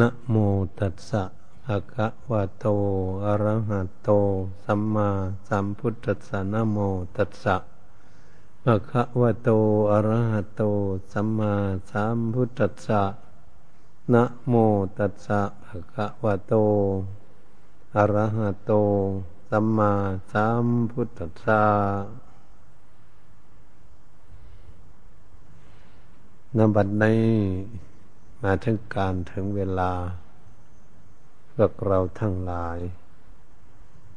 [0.00, 0.34] นะโม
[0.78, 1.22] ตัสสะ
[1.64, 2.66] ภะคะวะโต
[3.24, 4.10] อะระหะโต
[4.64, 5.08] สัมมา
[5.48, 6.78] สัมพุทธัสสะนะโม
[7.16, 7.56] ตัสสะ
[8.64, 9.48] ภะคะวะโต
[9.92, 10.62] อะระหะโต
[11.12, 11.54] สัมมา
[11.90, 13.02] สัมพุทธัสสะ
[14.12, 14.54] นะโม
[14.98, 16.54] ตัสสะภะคะวะโต
[17.96, 18.72] อะระหะโต
[19.50, 19.92] สัมมา
[20.32, 21.62] สัมพุทธัสสะ
[26.56, 27.91] นบัดนี้
[28.42, 29.92] มาถึงการถึงเวลา
[31.54, 32.78] พวกเราทั้งหลาย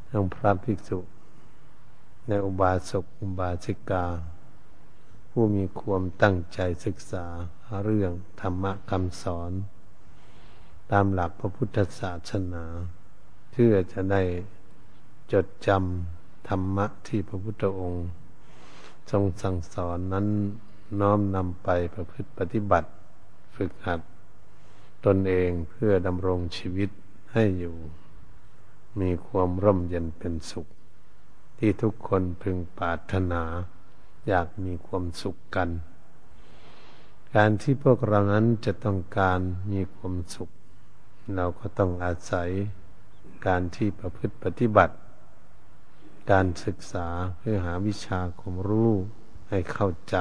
[0.10, 1.00] ทั้งพระภิกษุ
[2.28, 4.06] ในอุบาสกอุบาสิกา
[5.30, 7.26] ผู้มีความตั้งใจศึกษา
[7.84, 9.52] เรื่องธรรมะคำสอน
[10.92, 12.64] ตามหลักพระพุทธศาสนา
[13.52, 14.24] เพื่อจะได้
[15.32, 18.08] จดจำธรรมะที่พระพุทธองค์
[19.12, 20.28] ทรงสั่งสอนนั้น
[21.00, 22.90] น้อมนำไปประพฤติปฏิบัติ
[23.56, 24.02] ฝึกหัด
[25.06, 26.90] ตนเองเพื่อดำรงชีวิต
[27.34, 27.76] ให้อยู่
[29.02, 30.68] มีความร่มเย็นเป็นสุข
[31.60, 33.44] ที่ทุกคนพึงปรารถนา
[34.28, 35.70] อยากมีความสุขกัน
[37.36, 39.40] การที่พวกเรานั้นจะต้องการ
[39.72, 40.50] มีความสุข
[41.36, 42.50] เราก็ต้องอาศัย
[43.48, 44.96] การที่ประพฤติปฏิบัติ
[46.32, 47.08] การศึกษา
[47.38, 48.92] เพื่อหาวิชาความรู้
[49.50, 50.16] ให้เข้าใจ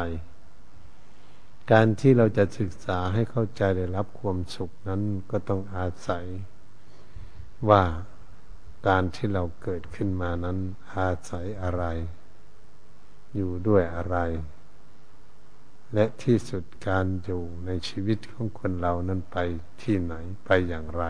[1.72, 6.26] การที่เราจะศึกษาให้เข้าใจได้รับความสุขนั้นก็ต้องอาศัย
[7.68, 7.82] ว่า
[8.88, 10.58] การที่เราเกิดขึ้นมานั้น
[10.96, 11.84] อาศัยอะไร
[13.34, 14.16] อยู่ด้วยอะไร
[15.94, 19.36] และที่สุดการอยู่ในชีวิตของคนเรานั้นไป
[19.82, 21.04] ที่ไหนไปอย่างไร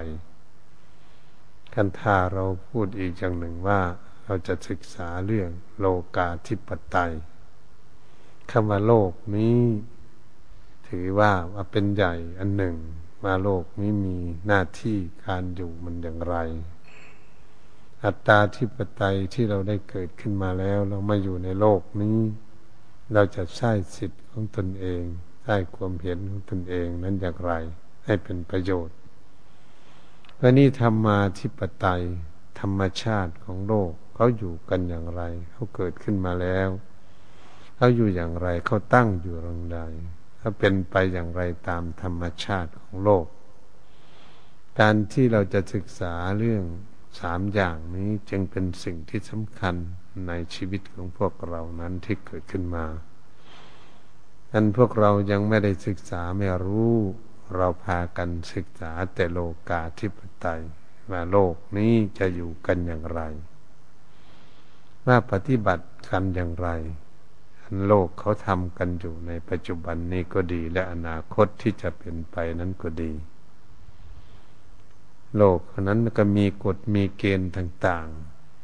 [1.74, 3.80] กันถ้าเราพูดอีกอย่างหนึ่งว่า
[4.24, 7.12] เราจะศึกษาเรื่องโลกาธิปไตย
[8.50, 9.58] คำว่าโลกนี้
[10.88, 12.76] ถือว่าว่าเป็นใหญ่อันหนึ่ง
[13.24, 16.36] ว่าโลกนี้มีหน้าที่การอยู่มันอย่างไร
[18.04, 22.18] อัตตาที่ปไตยที่เราได้เกิดขึ้นมาแล้ว เรามาอยู่ในโลกนี้
[23.12, 25.02] เราจะใช้สิทธิ์ของตนเอง
[25.44, 27.52] ใช้ความเห็นของตนเองนั้นอย่างไร
[28.04, 28.96] ให้เป็นประโยชน์
[30.38, 32.02] และนี่ธรรมาธิปไตย
[32.60, 35.22] ธรรมชาติของโลกเขาอยู่กันอย่างไร
[35.52, 36.68] เขาเกิดขึ้นมาแล้ว
[37.76, 39.78] เขาอยู่อย่างไรเขาตั้งอยู่ตรงใด
[40.46, 43.26] ถ้าเป็นไปอย่างไรตามธรรมชาติของโลก
[44.80, 46.64] การที่เราจะศึกษาเรื่อง
[47.20, 49.74] สามอย่างนี้จึงเป็นสิ่งที่สำคัญ
[50.28, 52.86] ในชีวิตของพวกเรานั้นที่เกิดขึ้นมา
[54.52, 56.94] อันพวกเรายังไม่ได้ศึกษาไม่รู้
[57.56, 59.38] เราพากันศึกษาแต่โล
[59.68, 60.60] กาธิปไตย
[61.10, 63.20] ว่าโลกนี้จะอยู่กันอย่างไร
[65.06, 66.68] ว่าปฏิบัติกันอย่างไร
[67.86, 73.12] โลกเขาทำกันอยู่ในปัจจุบันนี้ก็ดี และอนาคตที่จะเป็นไปนั้นก็ดี
[75.36, 78.08] โลกนั้นก็มีกฎมีเกณฑ์ต่าง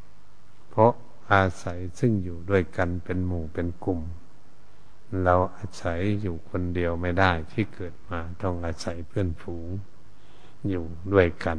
[0.06, 0.92] ๆ เพราะ
[1.32, 4.00] อาศัยซึ่งอยู่ด้วยกันเป็นหมู่เป็นกลุ่ม
[5.24, 9.68] เราอาศัยอยู่คนเดียวไม่ได้ที่เกิดมาต้องอาศัยเพื่อนฝูง
[10.68, 11.58] อยู่ด้วยกัน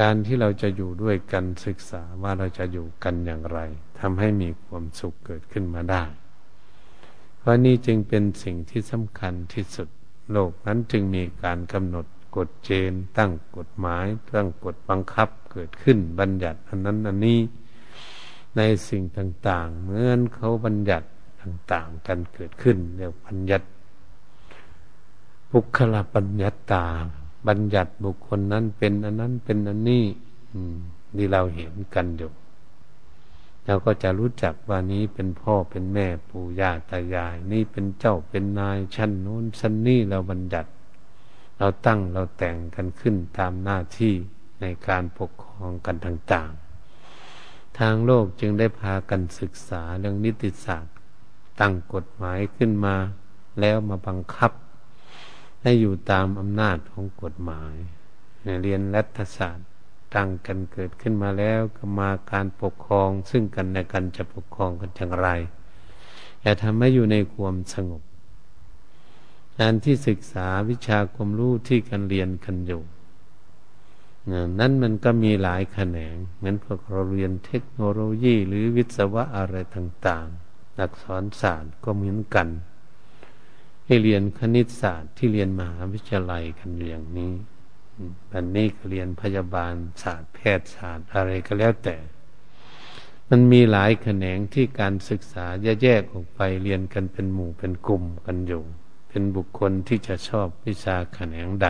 [0.00, 3.58] การที่เราจะอยู่ด้วยกันศึกษาว่าเราจะอยู่กันอย่างไร
[4.00, 6.04] ทำให้มีความสุขเกิดขึ้นมาได้
[7.38, 9.88] เพราะนี่จึงเป็นสิ่งที่สำคัญที่สุด
[10.32, 12.06] โลกนั้นจึงมีการกำหนด
[12.36, 17.38] กฎเกณฑ์ตั้งกฎหมาย ตั้งกฎบังคับเกิดขึ้นบัญญัติอันนั้นอันนี้
[18.56, 21.08] ในสิ่งต่างๆเหมือนเขาบัญญัติ
[21.40, 23.66] ต่างๆ กันเกิดขึ้นเรียกบัญญัติ
[25.52, 26.86] บุคลาบัญญัติตา
[27.48, 30.04] บัญญัติบุคคลนั้นเป็นอันนั้นเป็นอันนี้
[31.16, 32.32] นี่เราเห็นกันอยู่
[33.66, 40.70] เราก็จะรู้จักว่านี้เป็นพ่อเป็นแม่ปู่ย่าตายาย นี่เป็นเจ้าเป็นนายชั้นโน้นชั้นนี้เราบัญญัติ
[41.58, 44.14] เราตั้งเราแต่งกันขึ้นตามหน้าที่
[44.60, 50.94] ในการปกครองกันต่างๆ ทางโลกจึงได้พากันศึกษาเรื่องนิติศาสตร์
[51.60, 52.96] ตั้งกฎหมายขึ้นมา
[53.60, 54.52] แล้วมาบังคับ
[55.64, 57.74] ให้อยู่ตามอำนาจของกฎหมาย
[58.62, 59.68] เรียนรัฐศาสตร์
[60.14, 65.28] ตั้งกันเกิดขึ้นมาแล้วก็มาการปกครอง ซึ่งกันและกันจะปกครองกันอย่างไร
[66.42, 68.02] อย่ทำให้อยู่ในความสงบ
[69.58, 72.82] การที่ศึกษาวิชาความรู้ที่กันเรียนกันอยู่
[74.58, 82.48] นั้นมันก็มีหลายแขนง เหมือนพวกเราเรียนเทคโนโลยี หรือวิศวะอะไรต่างๆนักสอนศาสตร์ก็เหมือนกัน
[83.84, 87.32] ให้เรียนคณิตศาสตร์ที่เรียนมหาวิทยาลัยกันอย่างนี้
[88.34, 91.96] อันนี้เรียนพยาบาลศาสตร์แพทยศาสตร์อะไรก็แล้วแต่
[93.30, 95.46] มันมีหลายแขนงที่การศึกษา
[95.82, 98.62] แยกออกไปเรียนกันเป็นหมู่เป็นกลุ่มกันอยู่
[99.08, 101.68] เป็นบุคคลที่จะชอบวิชาแขนงใด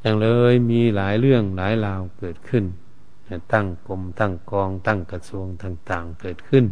[0.00, 2.64] อย่างเลยมีหลายเรื่องหลายราวเกิดขึ้น
[3.52, 6.64] ตั้งกรมตั้งกองตั้งกระทรวงต่าง ๆ เกิดขึ้น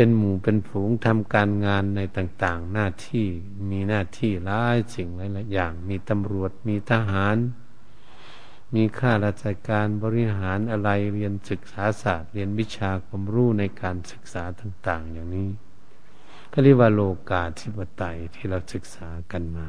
[0.00, 3.26] เป็นหมู่เป็นฝูงทำการงานในต่างๆ หน้าที่
[3.70, 7.36] มีหน้าที่หลายสิ่งหลายอย่าง มีตำรวจมีทหาร
[8.74, 15.50] มีข้าราชการบริหารอะไรเรียนศึกษาศาสตร์ เรียนวิชาความรู้ในการศึกษาต่าง ๆ อย่างนี้
[16.52, 17.00] ก็เรียกว่าโล
[17.30, 19.68] กาธิปไตยที่เราศึกษากันมา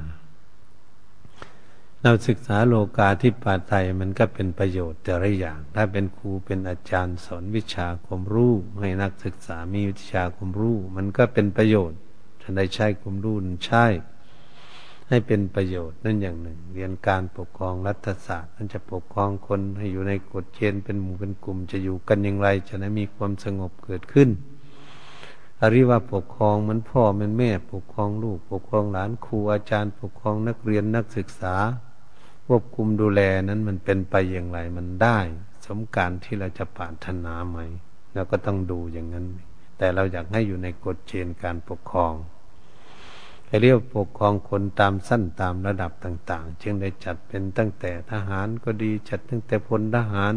[2.04, 12.00] เราศึกษาโลกาธิปไตยมันก็เป็นประโยชน์แต่ละอย่าง ถ้าเป็นครูเป็นอาจารย์สอนวิชาความรู้ให้นักศึกษามีวิชาความรู้ มันก็เป็นประโยชน์
[12.42, 13.36] ท่านได้ใช้ความรู้
[13.66, 13.86] ใช่
[15.10, 24.30] ให้เป็นประโยชน์นั่นอย่างหนึ่ง เรียนการปกครองรัฐศาสตร์นั่นจะปกครองคนให้อยู่ในกฎเกณฑ์เป็นหมู่เป็นกลุ่ม จะอยู่กันอย่างไร จะได้มีความสงบเกิดขึ้น
[25.62, 31.56] อริว่าปกครองมันพ่อมันแม่ ปกครองลูก ปกครองหลานครูอาจารย์ ปกครองนักเรียนนักศึกษา
[32.52, 35.18] ควบคุมดูแลนั้นมันเป็นไปอย่างไร มันได้
[35.66, 37.58] สมการที่เราจะปรารถนาไหม
[38.14, 39.28] เราก็ต้องดูอย่างนั้น
[39.78, 42.14] แต่เราอยากให้อยู่ในกฎเกณฑ์การปกครอง
[43.62, 50.34] เรียกปกครองคนตามสั้นตามระดับต่าง ๆ จึงได้จัดเป็นตั้งแต่ทหารก็ดีจัดตั้งแต่พลทหาร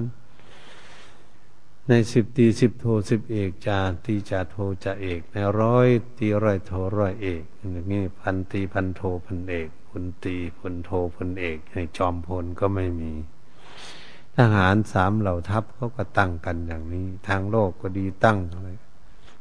[1.89, 5.89] ในสิบตีสิบโทสิบเอกจาตีจาโทจาเอกในร้อย
[6.19, 13.13] ตีร้อยโทร้อยเอกอย่างนี้พันตีพันโทพันเอกพลตีพลโทพลเอกในจอมพลก็ไม่มี
[14.37, 18.69] ทหารสามเหล่าทัพเขาก็ตั้งกันอย่างนี้ ทางโลกก็ดีตั้งอะไร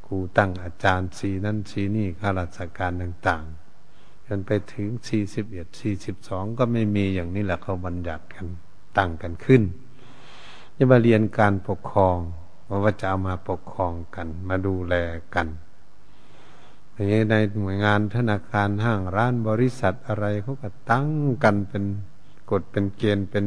[0.05, 8.45] ครูตั้งอาจารย์สีนั่นสีนี่ข้าราชการต่างๆจนไปถึงสี่สิบเอ็ดสี่สิบสองก็ไม่มีอย่างนี้แหละเขาบัญญัติกัน
[8.97, 9.61] ตั้งกันขึ้น
[10.77, 12.17] จะมาเรียนการปกครอง
[12.83, 14.95] ว่าจะเอามาปกครองกัน มาดูแล
[15.35, 15.47] กัน
[16.93, 21.07] อย่างนี้ในหน่วยงานธนาคารห้างร้านบริษัทอะไรเขาก็ตั้ง
[21.43, 21.83] กันเป็น
[22.51, 23.45] กฎเป็นเกณฑ์เป็น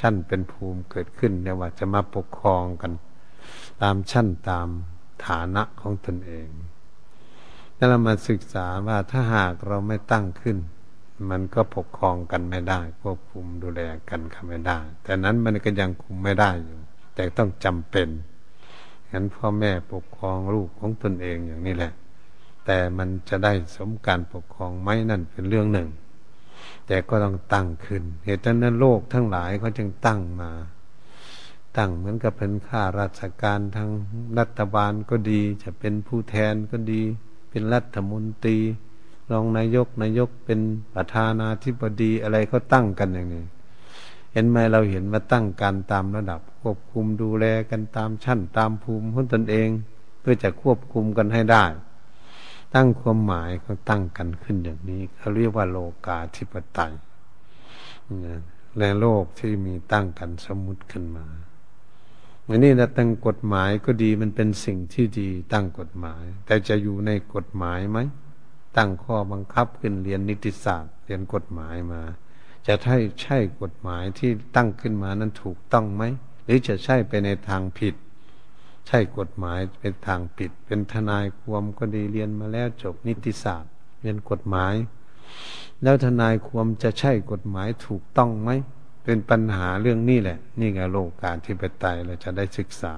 [0.00, 2.92] ชั้นเป็นภูมิเกิดขึ้นเนี่ยว่าจะมาปกครองกัน
[3.82, 4.68] ตามชั้นตาม
[5.26, 6.48] ฐานะของตนเอง
[7.74, 10.56] แล้วเรามาศึกษาว่าถ้าหากเราไม่ตั้งขึ้น
[11.30, 16.78] มันก็ปกครองกันไม่ได้ ควบคุมดูแลกันกันไม่ได้ แต่นั้นมันก็ยังคุมไม่ได้อยู่
[17.14, 18.08] แต่ต้องจำเป็น
[19.06, 21.92] ฉะนั้นพ่อแม่ปกครองลูกของตนเองอย่างนี้แหละ
[22.66, 25.88] แต่มันจะได้สมการปกครองไหมนั่นเป็นเรื่องหนึ่ง
[26.86, 30.50] แต่ก็ต้องตั้งขึ้น เหตุนั้นโลกทั้งหลายเขาจึงตั้งมา
[31.76, 33.88] ตั้งเหมือนกับเป็นข้าราชการทาง
[34.38, 37.02] รัฐบาลก็ดี จะเป็นผู้แทนก็ดี
[37.50, 38.58] เป็นรัฐมนตรี
[39.32, 40.60] รองนายกนายกเป็น
[40.94, 43.44] ประธานาธิบดีอะไรเขาตั้งกันอย่างนี้
[44.32, 49.68] เห็นไหมเราเห็นมาตั้งการตามระดับ ควบคุมดูแลกันตามชั้นตามภูมิของตนเอง
[50.20, 51.64] เพื่อจะควบคุมกันให้ได้
[52.74, 55.76] ตั้งความหมายเขาตั้งกันขึ้นอย่างนี้เขาเรียกว่าโล
[56.06, 56.92] กาธิปไตย
[58.78, 61.26] ในโลกที่มีตั้งกันสมมุติขึ้นมา
[62.48, 67.98] อันนี้นะตั้งกฎหมายก็ดีมันเป็นสิ่งที่ดีตั้งกฎหมาย แต่จะอยู่ในกฎหมายไหม
[68.76, 72.02] ตั้งข้อบังคับขึ้นเรียนนิติศาสตร์ เรียนกฎหมายมา
[72.66, 76.02] จะใช่ใช่กฎหมายที่ตั้งขึ้นมานั้นถูกต้องไหม
[76.44, 77.94] หรือจะใช่ไปในทางผิด
[78.86, 84.74] ใช่กฎหมายเป็นทางผิด เป็นทนายความก็ดีเรียนมาแล้วจบนิติศาสตร์ เรียนกฎหมาย
[85.82, 88.50] แล้วทนายความจะใช่กฎหมายถูกต้องไหม
[89.04, 92.94] เป็นปัญหาเรื่องนี้แหละ นี่ไงโลกการที่ไปไตเราจะได้ศึกษา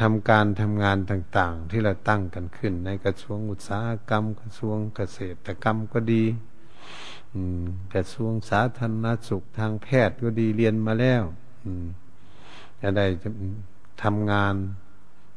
[0.00, 6.24] ทำการทำงานต่างๆ ที่เราตั้งกันขึ้น ในกระทรวงอุตสาหกรรม กระทรวงเกษตรกรรมก็ดี
[7.94, 11.22] กระทรวงสาธารณสุขทางแพทย์ก็ดีเรียนมาแล้ว
[12.80, 13.06] จะได้
[14.02, 14.54] ทำงาน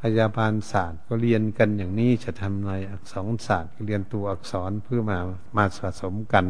[0.01, 5.19] พยาบาลศาสตร์ก็เรียนกันอย่างนี้จะทำอะไรอักษรศาสตร์เรียนตัวอักษรเพื่อมา
[5.57, 6.45] มาสะสมกัน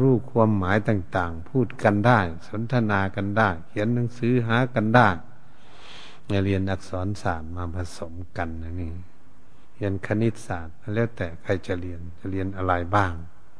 [0.00, 5.08] รู้ความหมายต่าง ๆ พูดกันได้ สนทนากันได้ เขียนหนังสือหากันได้
[6.44, 8.92] เรียนอักษรศาสตร์มาผสมกันนะนี่
[9.76, 13.12] เรียนคณิตศาสตร์ แล้วแต่ใครจะเรียนจะเรียนอะไรบ้าง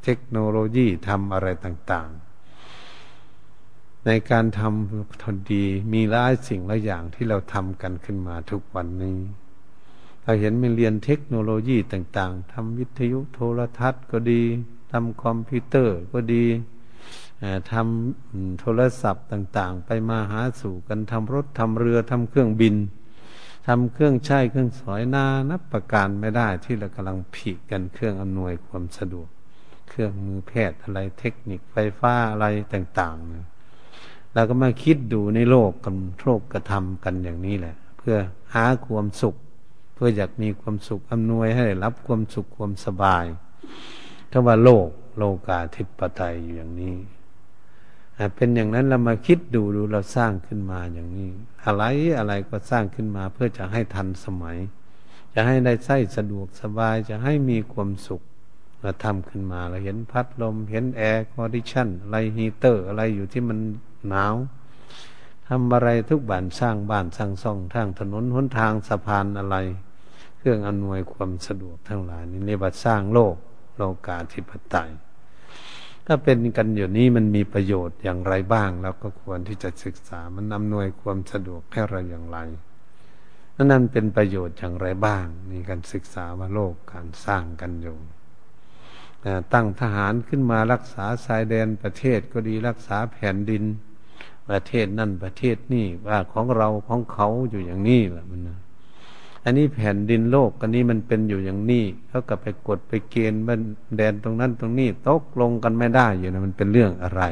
[0.05, 9.19] เทคโนโลยีทำอะไรต่างๆ ในการทำทนดีมีหลายสิ่งหลายอย่างที่เราทำกันขึ้นมาทุกวันนี้
[10.23, 14.43] เราเห็นมีเรียนเทคโนโลยีต่าง ๆทำวิทยุโทรทัศน์ก็ดี
[14.93, 16.45] ทำคอมพิวเตอร์ก็ดี
[17.73, 22.77] ทำโทรศัพท์ต่าง ๆ ไปมาหาสู่กันทำรถทำเรือทำเครื่องบิน
[23.67, 29.29] ทำเครื่องใช้เครื่องสอยนานับประการไม่ได้ที่เรากำลังผิกันเครื่องอำนวยความสะดวก
[29.89, 38.17] เครื่องมือแพทย์อะไรเทคนิคไฟฟ้าอะไรต่างๆเราก็มาคิดดูในโลกกันโลกกระทำกันอย่างนี้แหละ เพื่อ
[38.55, 39.35] หาความสุข
[39.95, 43.25] เพื่ออยากมีความสุขอำนวยให้รับความสุขความสบาย
[44.31, 44.89] คำว่าโลก
[45.19, 46.97] โลกาธิปไตยอยู่อย่างนี้
[48.37, 51.31] เป็นอย่างนั้นเรามาคิดดูดูเราสร้างขึ้นมาอย่างนี้
[51.65, 51.85] อะไร
[52.19, 54.59] อะไรก็สร้างขึ้นมาเพื่อจะให้ทันสมัย
[55.35, 58.23] จะให้ได้ใส้สะดวกสบายจะให้มีความสุข
[58.83, 63.59] เราทำขึ้นมาเราเห็นพัดลม เห็น air condition อะไรฮีเตอร์ อะไรอยู่ที่มัน
[64.09, 64.35] หนาว
[65.49, 69.57] ทำอะไรทุกบ้านสร้างบ้านสร้างซ่องทางถนนหนทางสะพานอะไร
[70.39, 73.35] เครื่องอำนวยความสะดวกทั้งหลายนี่เรียกว่าสร้างโลก
[73.77, 74.91] โลกาธิปไตย
[76.07, 82.39] ถ้าเป็นกันอยู่นี้มันมีประโยชน์อย่างไรบ้างแล้วก็ควรที่จะศึกษามันอำนวยความสะดวกให้เราอย่างไร
[83.71, 87.97] นั่นเป็นประโยชน์อย่างไรบ้างในการศึกษาว่าโลกการสร้างกันอยู่
[89.53, 93.65] ตั้งทหารขึ้นมารักษาชายแดนประเทศก็ดีรักษาแผ่นดิน
[94.49, 98.59] ประเทศนั่นประเทศนี่ว่าของเราของเขาอยู่อย่างนี้แหละมันนะ
[99.49, 103.61] อันนี้แผ่นดินโลก อันนี้มันเป็นอยู่อย่างนี้เขาก็ไปกดไปเกณฑ์มัน
[103.97, 107.23] แดนตรงนั้นตรงนี้ตกลงกันไม่ได้อยู่นะมันเป็นเรื่องอะไร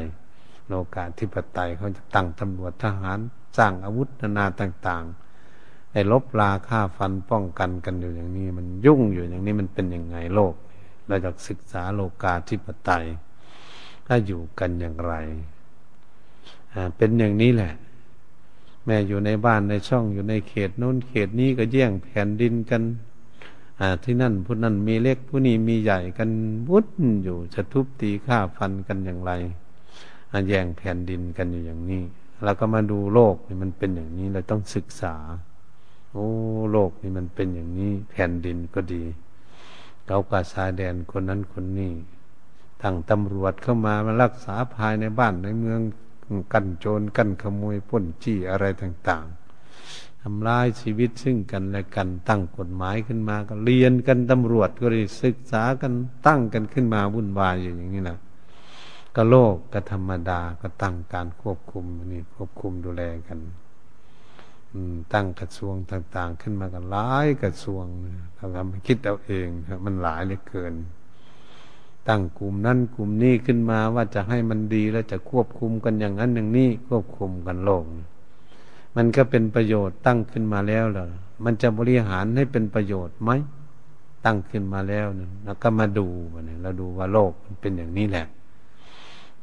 [0.67, 3.19] โลกาธิปไตยเขาจะตั้งตำรวจทหาร
[3.57, 10.53] สร้างอาวุธนานาต่างๆไอ้ลบลาฆ่าฟันป้องกันกันอยู่อย่างนี้ มันยุ่งอยู่อย่างนี้มันเป็นยังไงโลก
[11.07, 13.05] เราจะศึกษาโลกาธิปไตย
[14.07, 15.13] ถ้าอยู่กันอย่างไร
[16.97, 17.73] เป็นอย่างนี้แหละ
[18.85, 22.81] แม่อยู่ในบ้านในช่องอยู่ในเขตโน้นเขตนี้ก็แย่งแผ่นดินกัน
[23.79, 26.29] อ่าที่นั่นผู้นั้นมีเล็กผู้นี้มีใหญ่กัน
[26.69, 26.89] วุ่น
[27.23, 29.31] อยู่จะทุบตีฆ่าฟันกันอย่างไร
[30.47, 32.03] แย่งแผ่นดินกันอยู่อย่างนี้
[32.43, 35.15] แล้วก็มาดูโลกนี่มันเป็นอย่างนี้เราต้องศึกษา
[36.11, 36.27] โอ้
[36.71, 39.03] โลกนี่มันเป็นอย่างนี้ แผ่นดินก็ดี
[40.05, 41.93] เกากาชายแดนคนนั้นคนนี้
[42.81, 45.79] ตั้งตำรวจเข้ามามารักษาภายในบ้านในเมือง
[46.53, 55.93] กันโจรกันขโมยป้นจี้อะไรต่างๆทำลายชีวิตซึ่งกันและกันตั้งกฎหมายขึ้นมา ก็เรียนกันตำรวจก็เลยศึกษากัน
[56.27, 58.17] ตั้งกันขึ้นมาวุ่นวายอย่างนี้นะ
[59.15, 63.39] ก็โลกก็ธรรมดาก็ตั้งการควบคุมนี่ควบคุมดูแลกัน
[65.13, 67.83] ตั้งกระทรวงต่าง ๆ ขึ้นมากันหลายกระทรวง
[68.35, 69.47] เราทำคิดเอาเอง
[69.85, 70.73] มันหลายเหลือเกิน
[72.09, 77.83] ตั้งกลุ่มนั้นกลุ่มนี้ขึ้นมาว่าจะให้มันดีแล้วจะควบคุมกันอย่างนั้นอย่างนี้ควบคุมกันโลก
[78.95, 81.07] มันก็เป็นประโยชน์ตั้งขึ้นมาแล้วเหรอ
[81.45, 83.31] มันจะบริหารให้เป็นประโยชน์ไหม
[84.25, 86.07] ตั้งขึ้นมาแล้วเนี่ยแล้วก็มาดู
[86.45, 88.25] เนี่ยเราดูว่าโลกมันเป็นอย่างนี้แหละ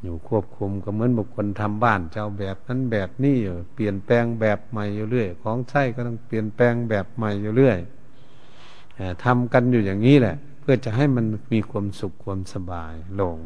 [0.03, 7.79] อยู่ควบคุมก็เหมือนบุคคลทำบ้านเจ้าแบบนั้นแบบนี้อยู่เปลี่ยนแปลงแบบใหม่อยู่เรื่อย ของใช้ก็ต้องเปลี่ยนแปลงแบบใหม่อยู่เรื่อย
[9.25, 13.39] ทำกันอยู่อย่างนี้แหละ เพื่อจะให้มันมีความสุขความสบายลง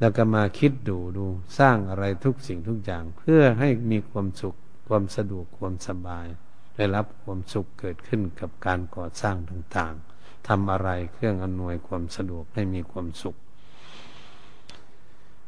[0.00, 1.24] แล้วก็มาคิดดูดู
[1.58, 4.56] สร้างอะไรทุกสิ่งทุกอย่าง เพื่อให้มีความสุข
[4.88, 6.26] ความสะดวกความสบาย
[6.74, 13.36] ได้รับความสุขเกิดขึ้นกับการก่อสร้างต่างๆทำอะไรเครื่องอำนวยความสะดวกให้มีความสุข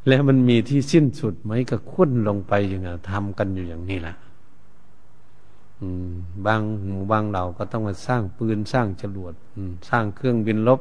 [0.09, 4.17] แล้วมันมีที่สิ้นสุดไหมก็คุ้นลงไปอย่างนี้ทำกันอยู่อย่างนี้แหละ
[6.47, 9.35] บางหมู่บางเหล่าก็ต้องมาสร้างปืนสร้างจรวด
[9.89, 10.81] สร้างเครื่องบินลบ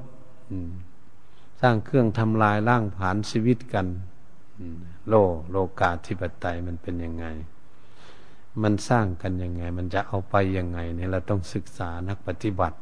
[1.62, 3.88] สร้างเครื่องทำลายร่างผานชีวิตกัน
[5.08, 5.14] โล
[5.50, 7.26] โลกาธิปไตยมันเป็นยังไง
[8.62, 12.78] มันสร้างกันยังไง มันจะเอาไปยังไงเนี่ยเราต้องศึกษานักปฏิบัติ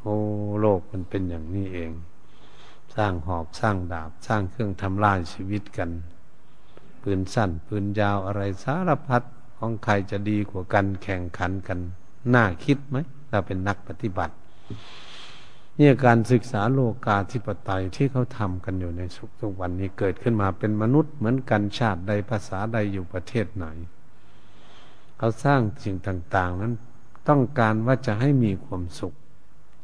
[0.00, 0.16] โอ้
[0.60, 1.90] โลกมันเป็นอย่างนี้เอง
[2.96, 5.90] สร้างหอกสร้างดาบ สร้างเครื่องทำลายชีวิตกัน
[7.02, 9.22] ปืนสั้นปืนยาวอะไรสารพัด
[9.60, 11.78] ของใครจะดีกว่ากันแข่งขันกัน
[12.34, 12.96] น่าคิดไหม
[13.30, 14.34] เราเป็นนักปฏิบัติ
[15.76, 23.66] เนี่ยการศึกษาโลกาธิปไตยที่เขาทำกันอยู่ในสุขทุกวันนี้เกิดขึ้นมาเป็นมนุษย์เหมือนกันชาติใดภาษาใดอยู่ประเทศไหน
[25.18, 26.74] เขาสร้างสิ่งต่าง ๆ นั้น
[27.28, 29.14] ต้องการว่าจะให้มีความสุข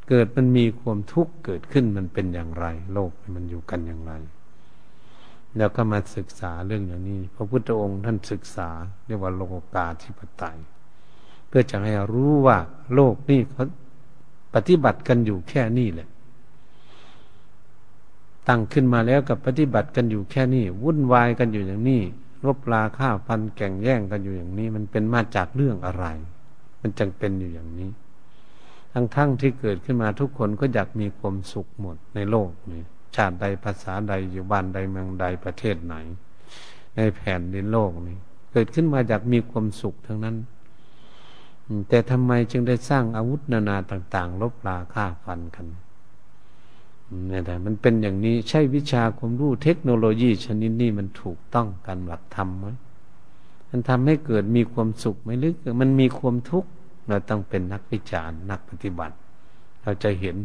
[0.09, 4.13] เกิดมันมีความทุกข์เกิดขึ้นมันเป็นอย่างไร โลกมันอยู่กันอย่างไร
[5.57, 8.69] แล้วก็มาศึกษาเรื่องอย่างนี้ พระพุทธองค์ท่านศึกษา
[9.05, 9.41] เรียกว่าโล
[9.75, 10.57] กาธิปไตย
[11.47, 12.57] เพื่อจะให้รู้ว่า
[12.93, 13.65] โลกนี่เขา
[14.53, 16.09] ปฏิบัติกันอยู่แค่นี้แหละ
[18.47, 22.01] ตั้งขึ้นมาแล้วกับปฏิบัติกันอยู่แค่นี้ วุ่นวายกันอยู่อย่างนี้
[22.45, 26.05] รบราฆ่าฟันแก่งแย่งกันอยู่อย่างนี้ มันเป็นมาจากเรื่องอะไร
[26.81, 27.89] มันจึงเป็นอยู่อย่างนี้
[28.93, 32.83] ทั้งทั้งที่เกิดขึ้นมาทุกคนก็อยากมีความสุขหมดในโลกนี้
[33.15, 35.95] ชาติใดภาษาใดอยู่บ้านใดเมืองใดประเทศไหน
[36.95, 38.17] ในแผ่นดินโลกนี้
[38.51, 40.37] เกิดขึ้นมาจากมีความสุขทั้งนั้น
[41.89, 45.65] แต่ทำไมจึงได้สร้างอาวุธนานาต่าง ๆ ลบลาฆ่าฟันกัน
[47.31, 52.65] นี่แต่มันเป็นอย่างนี้ใช่วิชาความรู้เทคโนโลยีชนิดนี้มันถูกต้องกันหลักธรรมไหม
[53.69, 56.69] มันทำให้เกิดมีความสุขไหมหรือมันมีความทุกข์
[57.07, 59.15] เราต้องเป็นนักวิจารณ์นักปฏิบัติ
[59.83, 60.37] เราจะเห็น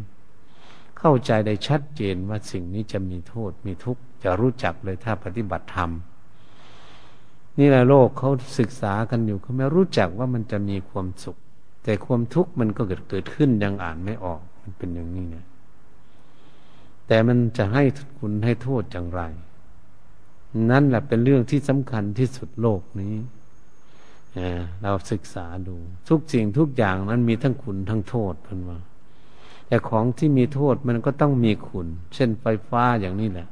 [1.05, 5.91] เข้าใจได้ชัดเจนว่าสิ่งนี้จะมีโทษมีทุกข์จะรู้จักเลยถ้าปฏิบัติธรรม
[7.59, 11.37] นี่แหละโลกเขาศึกษากันอยู่เขาไม่รู้จักว่ามันจะมีความสุข
[11.85, 15.47] แต่ความทุกข์มันก็เกิดเกิดขึ้นยังอ่านไม่ออกมันเป็นอย่างนี้เนี่ย
[17.07, 17.83] แต่มันจะให้
[18.19, 19.23] คุณให้โทษอย่างไร
[20.71, 23.15] นั่นแหละเป็นเรื่องที่สำคัญที่สุดโลกนี้
[24.83, 25.75] เราศึกษาดู
[26.09, 28.79] ทุกสิ่งทุกอย่างนั้นมีทั้งคุณทั้งโทษเพิ่นว่า
[29.73, 33.49] แต่ของที่มีโทษมันก็ต้องมีคุณ เช่นไฟฟ้าอย่างนี้แหละ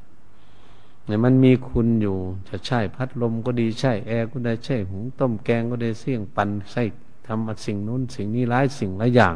[1.06, 6.82] เนี่ยมันมีคุณอยู่ จะใช้พัดลมก็ดีใช้แอร์ก็ได้ใช้หุงต้มแกงก็ได้เสี่ยงปันใส่
[7.26, 9.34] ทำสิ่งนู้นสิ่งนี้ร้ายสิ่งหลายอย่าง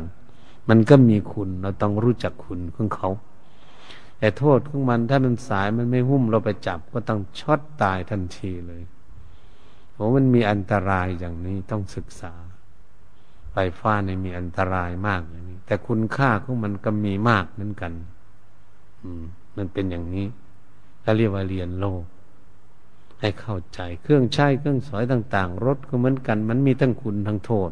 [0.69, 3.09] มันก็มีคุณเราต้องรู้จักคุณของเขา
[4.19, 8.83] แต่โทษของมันถ้ามันสายมันไม่หุ้มเราไปจับก็ต้องช็อตตายทันทีเลย
[9.93, 12.35] โอ้มันมีอันตรายอย่างนี้ต้องศึกษา
[13.55, 17.93] ไฟฟ้าเนี่ยมีอันตรายมากอย่างนี้ แต่คุณค่าของมันก็มีมากเหมือนกัน
[19.03, 19.25] อืม
[19.57, 20.27] มันเป็นอย่างนี้
[21.03, 22.03] ถ้าเรียกว่าเรียนโลก
[23.21, 27.71] ให้เข้าใจเครื่องใช้เครื่องสอยต่าง ๆ รถก็เหมือนกัน มันมีทั้งคุณทั้งโทษ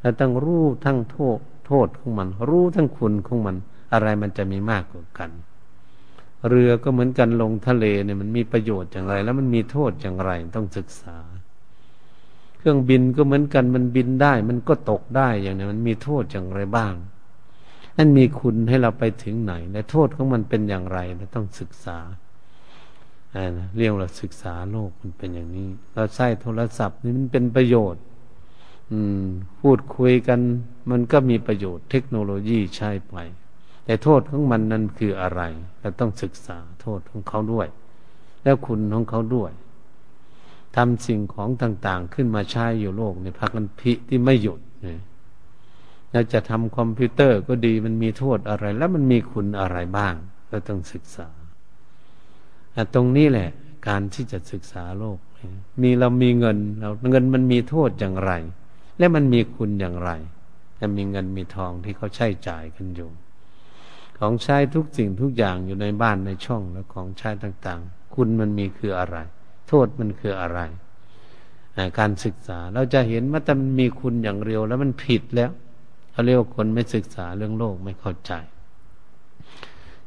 [0.00, 3.56] แล้วต้องรู้ทั้งโทษ โทษของมัน รู้ทั้งคุณของมัน
[3.92, 5.30] อะไรมันจะมีมากกว่ากัน
[6.48, 11.16] เรือก็เหมือนกันลงทะเลเนี่ยมันมีประโยชน์อย่างไร แล้วมันมีโทษอย่างไรต้องศึกษา
[12.62, 16.94] เครื่องบินก็เหมือนกันมันบินได้ มันก็ตกได้อย่างนี้มันมีโทษอย่างไรบ้าง
[17.96, 21.98] นั่นมีคุณให้เราไปถึงไหน และโทษของมันเป็นอย่างไรเราต้องศึกษา
[23.76, 28.02] เรียกเราศึกษาโลกมันเป็นอย่างนี้ เราใช้โทรศัพท์นี่มันเป็นประโยชน์
[28.92, 29.24] อืม
[29.60, 30.40] พูดคุยกัน
[30.90, 33.16] มันก็มีประโยชน์เทคโนโลยีใช้ไป
[33.84, 35.42] แต่โทษของมันนั้นคืออะไร
[35.80, 37.68] เราต้องศึกษาโทษของเขาด้วย
[38.44, 39.50] แล้วคุณของเขาด้วย
[40.76, 45.00] ทำสิ่งของต่าง ๆ ขึ้นมาใช้อยู่โลกในพักกันพิที่ไม่หยุดเนี่ย
[46.10, 50.14] แล้วจะทำคอมพิวเตอร์ก็ดีมันมีโทษอะไร แล้วมันมีคุณอะไรบ้าง
[50.50, 51.28] ก็ต้องศึกษา
[52.94, 53.50] ตรงนี้แหละ
[53.88, 55.18] การที่จะศึกษาโลก
[55.82, 58.32] มีเรามีเงินเราเงินมันมีโทษอย่างไร
[58.98, 60.10] และมันมีคุณอย่างไร
[60.80, 63.10] จะมีเงินมีทองที่เขาใช้จ่ายกันอยู่
[64.18, 69.16] ของใช้ทุกสิ่งทุกอย่างอยู่ในบ้านในช่องแล้วของใช้ต่าง ๆ คุณมันมีคืออะไร
[69.72, 70.60] ทษมันคืออะไร
[71.98, 75.50] การศึกษาเราจะเห็นว่าแต่มันมีคุณอย่างเร็วแล้วมันผิดแล้ว
[76.12, 78.32] เขาเรียกว่าคนไม่ศึกษาเรื่องโลกไม่เข้าใจ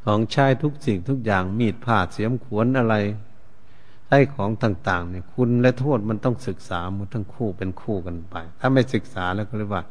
[0.04, 2.96] ของใช้ทุกสิ่งทุกอย่างมีดผ่าเสียมขวนอะไร
[4.08, 9.84] ใช้ของต่างๆเนี่ยคุณและโทษมันต้องศึกษามันทั้งคู่เป็นคู่กันไป ถ้าไม่ศึกษาแล้วก็เรียกว่า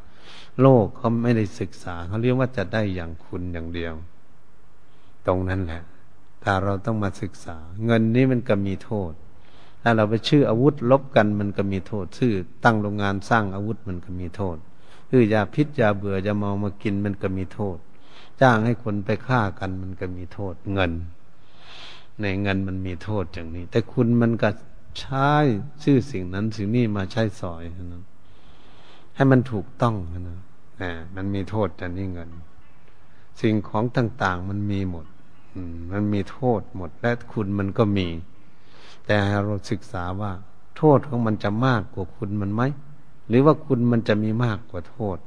[0.61, 3.93] โลกเขาไม่ได้ศึกษาเขาเรียกว่าจะได้อย่างคุณอย่างเดียว
[5.27, 5.81] ตรงนั้นแหละ
[6.43, 9.11] ถ้าเราต้องมาศึกษา เงินนี้มันก็มีโทษ
[9.87, 14.57] ถ้าเราไปชื่ออาวุธลบกันมันก็มีโทษ ชื่อตั้งโรงงานสร้างอาวุธมันก็มีโทษ
[15.09, 17.77] คือยาพิษยาเบื่อยาเมามากินมันก็มีโทษ
[18.41, 20.91] จ้างให้คนไปฆ่ากันมันก็มีโทษ เงิน
[22.21, 24.49] ในเงินมันมีโทษอย่างนี้ แต่คุณมันก็
[24.99, 25.29] ใช้
[25.83, 28.03] ชื่อสิ่งนั้นสิ่งนี้มาใช้สอยนะ
[29.15, 29.95] ให้มันถูกต้อง
[30.27, 30.39] นะ
[30.81, 32.29] อ่ามันมีโทษแต่นี่เงิน
[33.41, 35.05] สิ่งของต่าง ๆ มันมีหมด
[35.91, 38.07] มันมีโทษหมดและคุณมันก็มี
[39.07, 40.31] แต่เราศึกษาว่า
[40.77, 42.61] โทษของมันจะมากกว่าคุณมันไหม
[43.27, 45.17] หรือว่าคุณมันจะมีมากกว่าโทษ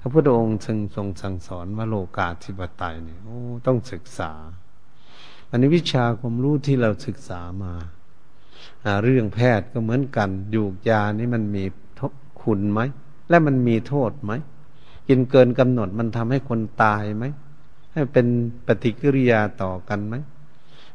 [0.00, 4.32] พระพุทธองค์ทรงทรงสั่งสอนว่าโลกาธิปไตยเนี่ยโอ้ต้องศึกษา
[5.50, 7.72] อันนี้วิชาความรู้ที่เราศึกษามา
[9.02, 11.64] เรื่องแพทย์ก็เหมือนกันยูกยานี่มันมี
[12.42, 12.80] คุณไหม
[13.28, 14.32] และมันมีโทษไหม
[15.08, 17.24] กินเกินกำหนดมันทำให้คนตายไหม
[17.92, 18.26] ให้เป็น
[18.66, 20.14] ปฏิกิริยาต่อกันไหม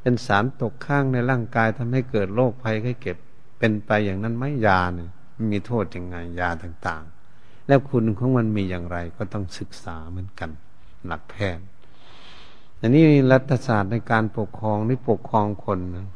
[0.04, 3.18] เป็นสารตกข้างในร่างกายทำให้เกิดโรคภัยไข้เก็บ
[3.60, 5.10] เป็นไปอย่างนั้นไหมยาเนี่ย
[5.52, 10.50] มีโทษยังไงยาต่างๆ แล้วคุณของมันมีอย่างไรก็ต้องศึกษาเหมือนกัน
[11.06, 11.66] หลักแพทย์
[12.80, 16.08] อันนี้รัฐศาสตร์ในการปกครองนี่ปกครองคนนะ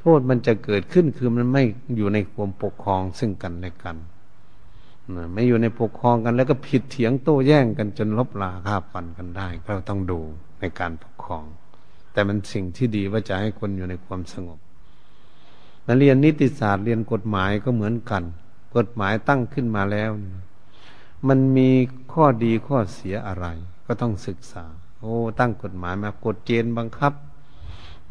[0.00, 1.62] โทษมันจะเกิดขึ้นคือมันไม่
[1.96, 3.96] อยู่ในความปกครองซึ่งกันและกัน
[5.32, 10.20] ไม่อยู่ในปกครองกันแล้วก็ผิดเถียงโต้แย้งกันจนลบลาค่าฟันกันได้ ก็ต้องดู
[10.60, 11.44] ในการปกครอง
[12.12, 14.58] แต่มันสิ่งที่ดีว่าจะให้คนอยู่ในความสงบ
[15.86, 18.22] นักเรียนนิติศาสตร์เรียนกฎหมายก็เหมือนกัน
[18.76, 20.10] กฎหมายตั้งขึ้นมาแล้ว
[21.28, 21.70] มันมี
[22.12, 23.46] ข้อดีข้อเสียอะไร
[23.86, 24.64] ก็ต้องศึกษา
[25.00, 27.12] โอ้ ตั้งกฎหมายมากฎเกณฑ์บังคับ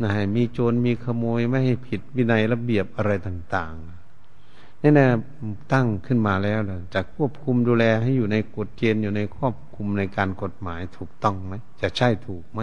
[0.02, 5.08] นะให้มีโจรมีขโมยไม่ให้ผิดวินัยระเบียบอะไรต่างๆนี่นะ
[5.74, 6.60] ตั้งขึ้นมาแล้ว
[6.94, 12.62] จะควบคุมดูแลให้อยู่ในกฎเกณฑ์อยู่ในครอบคุมในการกฎหมายถูกต้องไหมจะใช่ถูกไหม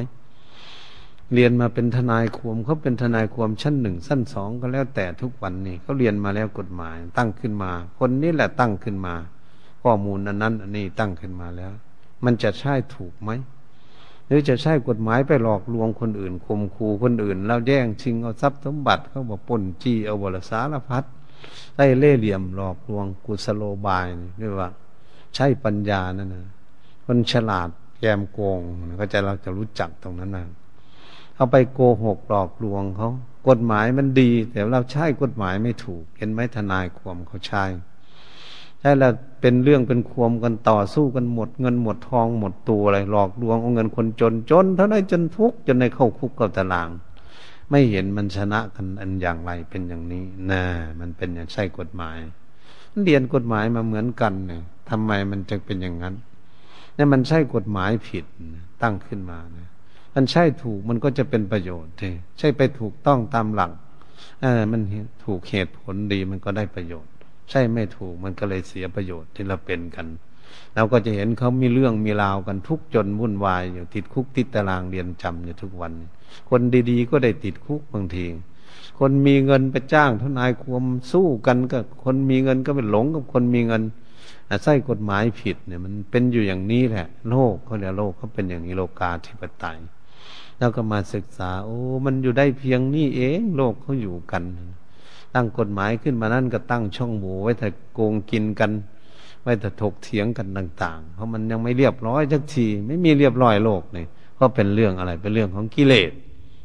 [1.34, 9.14] เรียนมาเป็นทนายความเขาเป็นทนายความชั้นหนึ่งชั้นสองก็แล้วแต่ทุกวันนี้เขาเรียนมาแล้วกฎหมาย ตั้งขึ้นมา คนนี้แหละตั้งขึ้นมา
[9.82, 11.72] ข้อมูลอันนั้น อันนี้ตั้งขึ้นมาแล้ว
[12.24, 13.30] มันจะใช่ถูกไหม
[14.26, 21.04] หรือจะใช้กฎหมายไปหลอกลวงคนอื่นข่มขู่คนอื่น แล้วแย่งชิงเอาทรัพย์สมบัติเขาบอกปนจี้เอาบรสารพัด
[21.76, 24.70] ได้เล่เหลี่ยมหลอกลวงกุศโลบายนี่เรียกว่า
[25.34, 26.44] ใช้ปัญญานั่นนะ
[27.04, 27.68] คนฉลาด
[28.00, 28.60] แกมโกง
[29.00, 30.46] ก็จะเราจะรู้จักตรงนั้นนะ
[31.36, 33.10] เอาไปโกหกหลอกลวงเขา
[33.48, 37.64] กฎหมายมันดี แต่เราใช้กฎหมายไม่ถูกเห็นไหมทนายความเขาใช้
[38.80, 46.88] ใช่แล้วเป็นเรื่องเป็นควมกันต่อสู้กันหมด เงินหมดทองหมดตัวอะไรหลอกลวงเอาเงินคนจนจนเท่านั้นจนทุกข์จนในเข้าคุกกับตาราง
[47.70, 50.62] ไม่เห็นมันชนะกันอันอย่างไรเป็นอย่างนี้นะ
[51.00, 52.18] มันเป็นอย่างใช่กฎหมาย
[53.04, 56.14] เรียนกฎหมายมาเหมือนกันเนี่ยทำไมมันจึงเป็นอย่างนั้น
[56.96, 58.24] นี่มันใช่กฎหมายผิด
[58.82, 59.68] ตั้งขึ้นมาเนี่ย
[60.18, 63.70] มันใช่ถูกมันก็จะเป็นประโยชน์ที่ใช่ไปถูกต้องตามหลัก
[64.42, 64.80] เออมัน
[65.24, 67.12] ถูกเหตุผลดีมันก็ได้ประโยชน์
[67.50, 70.06] ใช่ไม่ถูกมันก็เลยเสียประโยชน์ที่เราเป็นกัน
[70.74, 75.92] เราก็จะเห็นเขามีเรื่องมีราวกันทุกจนวุ่นวายอยู่ติดคุกติดตารางเรียนจำอยู่ทุกวัน
[76.50, 78.26] คนดีๆ ก็ได้ติดคุกบางที
[78.98, 83.82] คนมีเงินไปจ้างทนายความสู้กันก็คนมีเงินก็ไปหลงกับคนมีเงิน
[84.62, 89.78] ใส่กฎหมายผิดเนี่ย มันเป็นอยู่อย่างนี้แหละ โลกเขาเนี่ยโลกเขาเป็นอย่างนี้โลกาธิปไตย
[90.58, 94.44] แล้วก็มาศึกษา โอ้ มันอยู่ได้เพียงนี้เอง โลกเขาอยู่กัน
[95.34, 98.70] ตั้งกฎหมายขึ้นมานั่นก็ตั้งช่องโหว่ไว้แต่โกงกินกัน
[99.42, 104.06] ไว้แต่ถกเถียงกันต่าง ๆ เพราะมันยังไม่เรียบร้อยสักที ไม่มีเรียบร้อยโลกเนี่ย
[104.38, 106.12] ก็เป็นเรื่องอะไร เป็นเรื่องของกิเลส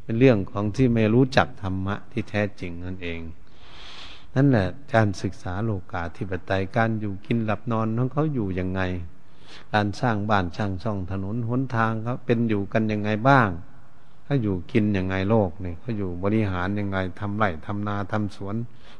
[0.04, 3.19] เป็นเรื่องของที่ไม่รู้จักธรรมะที่แท้จริงนั่นเอง
[4.36, 8.82] นั่นแหละการศึกษาโลกาธิปไตย การอยู่กินหลับนอนของเขาอยู่ยังไง
[9.73, 13.49] การสร้างบ้านสร้างช่องถนนหนทางเขาเป็นอยู่กันยังไงบ้าง
[14.32, 18.56] เขาอยู่กินยังไงโลกเนี่ยเขาอยู่บริหารยังไงทำไร่ทำนาทำสวน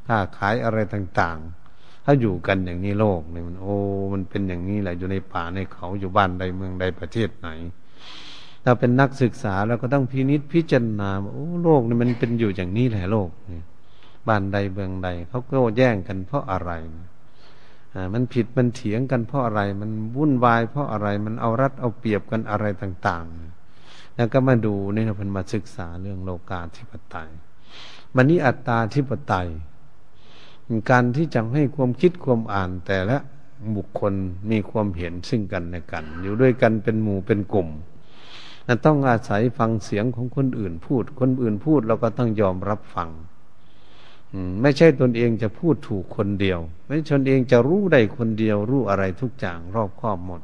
[0.08, 3.76] ค้าขายอะไรต่างๆเขาอยู่กันอย่างนี้โลกเนี่ยมัน โอ้
[4.14, 7.48] มันเป็นอย่างนี้แหละอยู่ในป่าในเขาอยู่บ้านใดเมืองใดประเทศไหน
[8.64, 13.64] เราเป็นนักศึกษาเราก็ต้องพินิษพิจารณาโอ้โลกนี่มันเป็นอยู่อย่างนี้แหละโลกเนี่ย
[14.28, 16.72] บ้านใดเมืองใดเขาก็แย่งกันเพราะอะไร
[17.94, 23.61] อ่ามันผิดมันเถียงกันเพราะอะไร มันวุ่นวายเพราะอะไร มันเอารัดเอาเปรียบกันอะไรต่าง ๆ
[24.16, 27.30] แล้วก็มาดูนี่เราเป็นมาศึกษาเรื่องโลกาธิปไตย
[28.16, 29.50] มันนี้อัตตาธิปไตย
[30.90, 33.18] การที่จะให้ความคิดความอ่านแต่ละ
[33.76, 34.14] บุคคล
[34.52, 37.70] มีความเห็นซึ่งกันและกัน อยู่ด้วยกันเป็นหมู่เป็นกลุ่ม
[38.86, 43.10] ต้องอาศัยฟังเสียงของคนอื่นพูด คนอื่นพูดเราก็ต้องยอมรับฟัง
[44.62, 50.42] ไม่ใช่ตนเองจะพูดถูกคนเดียว ไม่ตนเองจะรู้ได้คนเดียวรู้อะไรทุกอย่างรอบครอบหมด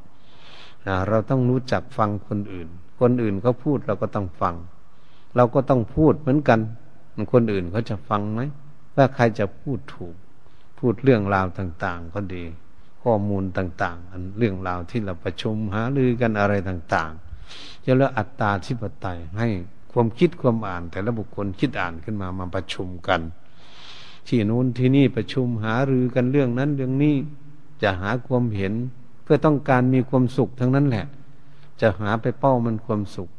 [1.10, 4.56] เราต้องรู้จักฟังคนอื่น คนอื่นเขาพูดเราก็ต้องฟัง
[5.36, 6.60] เราก็ต้องพูดเหมือนกัน
[7.34, 8.42] คนอื่นเขาจะฟังไหม
[8.96, 10.16] ว่าใครจะพูดถูก
[10.80, 12.44] พูดเรื่องราวต่าง ๆ ก็ดี
[13.04, 19.48] ข้อมูลต่างๆเรื่องราวที่เราประชุมหาลือกันอะไรต่างๆจะเรียกอัตตาธิปไตยให้
[19.92, 23.22] ความคิดความอ่าน แต่ละบุคคลคิดอ่านขึ้นมามาประชุมกัน
[24.28, 27.16] ที่นู้นที่นี่ประชุมหารือกันเรื่องนั้นเรื่องนี้
[27.84, 28.74] จะหาความเห็น
[29.24, 31.06] เพื่อต้องการมีความสุขทั้งนั้นแหละ
[31.82, 33.30] จะหาไปเป้ามันความสุข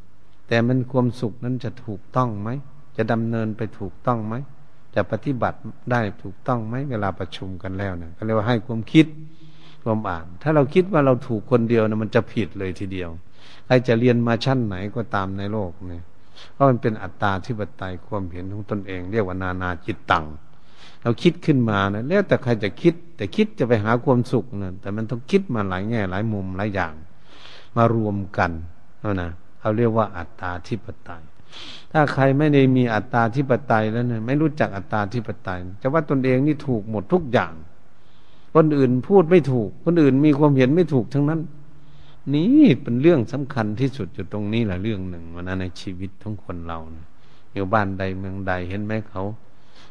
[0.48, 2.48] แต่มันความสุขนั้นจะถูกต้องไหม
[2.96, 4.34] จะดำเนินไปถูกต้องไหม
[4.94, 5.58] จะปฏิบัติ
[5.90, 9.06] ได้ถูกต้องไหมเวลาประชุมกันแล้วเนี่ยก็เรียกว่าให้ความคิด
[9.84, 13.10] ความอ่าน ถ้าเราคิดว่าเราถูกคนเดียวนะมันจะผิดเลยทีเดียว
[13.66, 16.04] ใครจะเรียนมาชั้นไหนก็ตามในโลกเนี่ย
[16.52, 20.24] เพราะมันเป็นอัตตาที่ปไตยความเห็นของตนเอง เรียกว่านานาจิตตัง
[21.02, 26.94] เราคิดขึ้นมานะแล้วแต่ใครจะคิด แต่คิดจะไปหาความสุขนะแต่มันต้องคิดมาหลายแง่หลายมุมหลายอย่าง
[27.78, 28.50] มารวมกัน
[29.00, 31.22] เอานะเขาเรียกว่าอัตตาธิปไตย
[31.92, 37.52] ถ้าใครไม่ได้มีอัตตาธิปไตยแล้วเนี่ยไม่รู้จักอัตตาธิปไตยจะว่าตนเองนี่ถูกหมดทุกอย่าง
[38.54, 41.40] คนอื่นพูดไม่ถูก คนอื่นมีความเห็นไม่ถูกทั้งนั้น
[42.34, 46.78] นี่เป็นเรื่องสำคัญที่สุดอยู่ตรงนี้แหละเรื่องหนึ่งวันนั้นในชีวิตของคนเรา
[47.54, 49.22] อยู่บ้านใดเมืองใดเห็นไหมเขา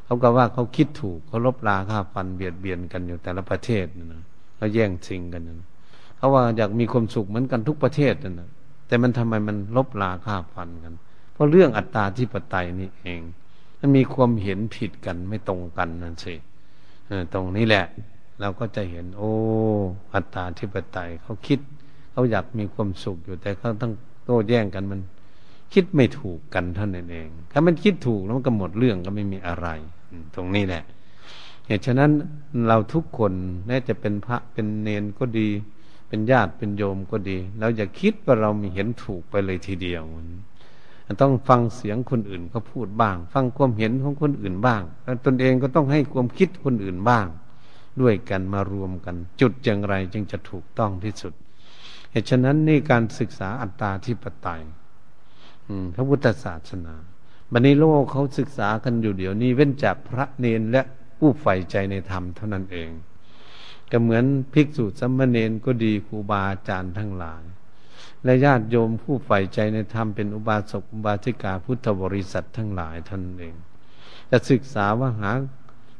[0.06, 4.23] เขาก็ว่าเขาคิดถูกเขาลบลาค่าฟันเบียดเบียนกันอยู่แต่ละประเทศนะ
[4.56, 5.67] เขาแย่งชิงกันนะ
[6.17, 8.49] เขาว่าอยากมีความสุขเหมือนกันทุกประเทศนะ
[8.88, 10.93] แต่มันทำไมมันลบลาค่าฟันกัน
[11.34, 13.21] เพราะเรื่องอัตตาธิปไตยนี่เอง
[13.80, 16.36] มันมีความเห็นผิดกันไม่ตรงกันนั่นสิ
[17.34, 17.86] ตรงนี้แหละ
[18.41, 19.32] เราก็จะเห็น โอ้
[20.13, 21.60] อัตตาธิปไตยเขาคิด
[22.12, 24.99] เขาอยากมีความสุขอยู่แต่เขาต้องโต้แย้งกันมัน
[25.73, 29.67] คิดไม่ถูกกันเท่านั้นเอง ถ้ามันคิดถูกแล้วมันก็หมดเรื่องก็ไม่มีอะไร
[30.36, 30.84] ตรงนี้แหละ
[31.67, 32.12] เหตุฉะนั้น
[32.67, 33.34] เราทุกคน
[33.65, 35.49] แม้จะเป็นพระเป็นเนนก็ดี
[36.08, 40.04] เป็นญาติเป็นโยมก็ดีเราอย่าคิดว่าเรามีเห็นถูกไปเลยทีเดียว
[41.22, 47.28] ต้องฟังเสียงคนอื่นเขาพูดบ้าง ฟังความเห็นของคนอื่นบ้าง แล้วตนเองก็ต้องให้ความคิดคนอื่นบ้าง
[48.02, 51.34] ด้วยกันมารวมกัน จุดอย่างไรจึงจะถูกต้องที่สุด
[52.12, 54.63] เหตุฉะนั้นนี่การศึกษาอัตตาธิปไตย
[55.96, 56.96] พระพุทธศาสนา
[57.52, 60.82] บันนี้โลกเขาศึกษากันอยู่เดี๋ยวนี้เว้นจากพระเนนและ
[61.17, 62.89] ผู้ใฝ่ใจในธรรมเท่านั้นเอง
[63.91, 67.43] ก็เหมือนภิกษุสัมมเนนก็ดีครูบาอาจารย์ทั้งหลาย
[68.23, 73.56] และญาติโยมผู้ใฝ่ใจในธรรมเป็นอุบาสกอุบาสิกาพุทธบริษัททั้งหลายท่านเอง
[74.32, 75.32] จะศึกษาว่าหา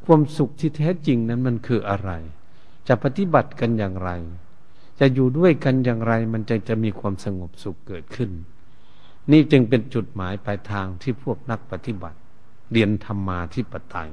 [0.06, 2.12] ความสุขที่แท้จริงนั้นมันคืออะไร
[2.88, 4.12] จะปฏิบัติกันอย่างไร
[5.00, 8.32] จะอยู่ด้วยกันอย่างไร มันจะจะมีความสงบสุขเกิดขึ้น
[9.32, 12.18] นี่จึงเป็นจุดหมายปลายทางที่พวกนักปฏิบัติ
[12.72, 14.10] เรียนธรรมมาที่ปไตย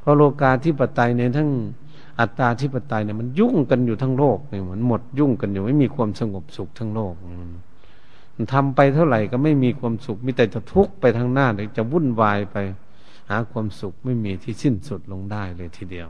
[0.00, 1.50] เพราะโลกาที่ปไตยในทั้ง
[2.20, 7.14] อัตตาที่ปไตยเนี่ยมันยุ่งกันอยู่ทั้งโลกเนี่ยเหมือนหมดยุ่งกันอยู่ไม่มีความสงบสุขทั้งโลก
[8.36, 12.56] มันทำไปเท่าไหร่ก็ไม่มีความสุข มีแต่จะทุกข์ไปทางหน้าเลยจะวุ่นวายไป
[13.30, 16.08] หาความสุขไม่มีที่สิ้นสุดลงได้เลยทีเดียว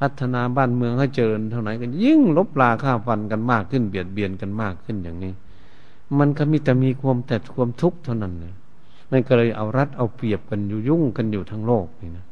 [0.00, 5.32] พัฒนาบ้านเมืองให้เจริญเท่าไหร่ก็ยิ่งลบลาค่าฟันกันมากขึ้นเบียดเบียนกันมากขึ้นอย่างนี้
[6.18, 8.54] มันก็มีแต่มีความแต่ความทุกข์เท่านั้นเลย
[9.10, 12.24] มันก็เลยเอารัดเอาเปรียบกันอยู่ยุ่งกันอยู่ทั้งโลกนี่นะ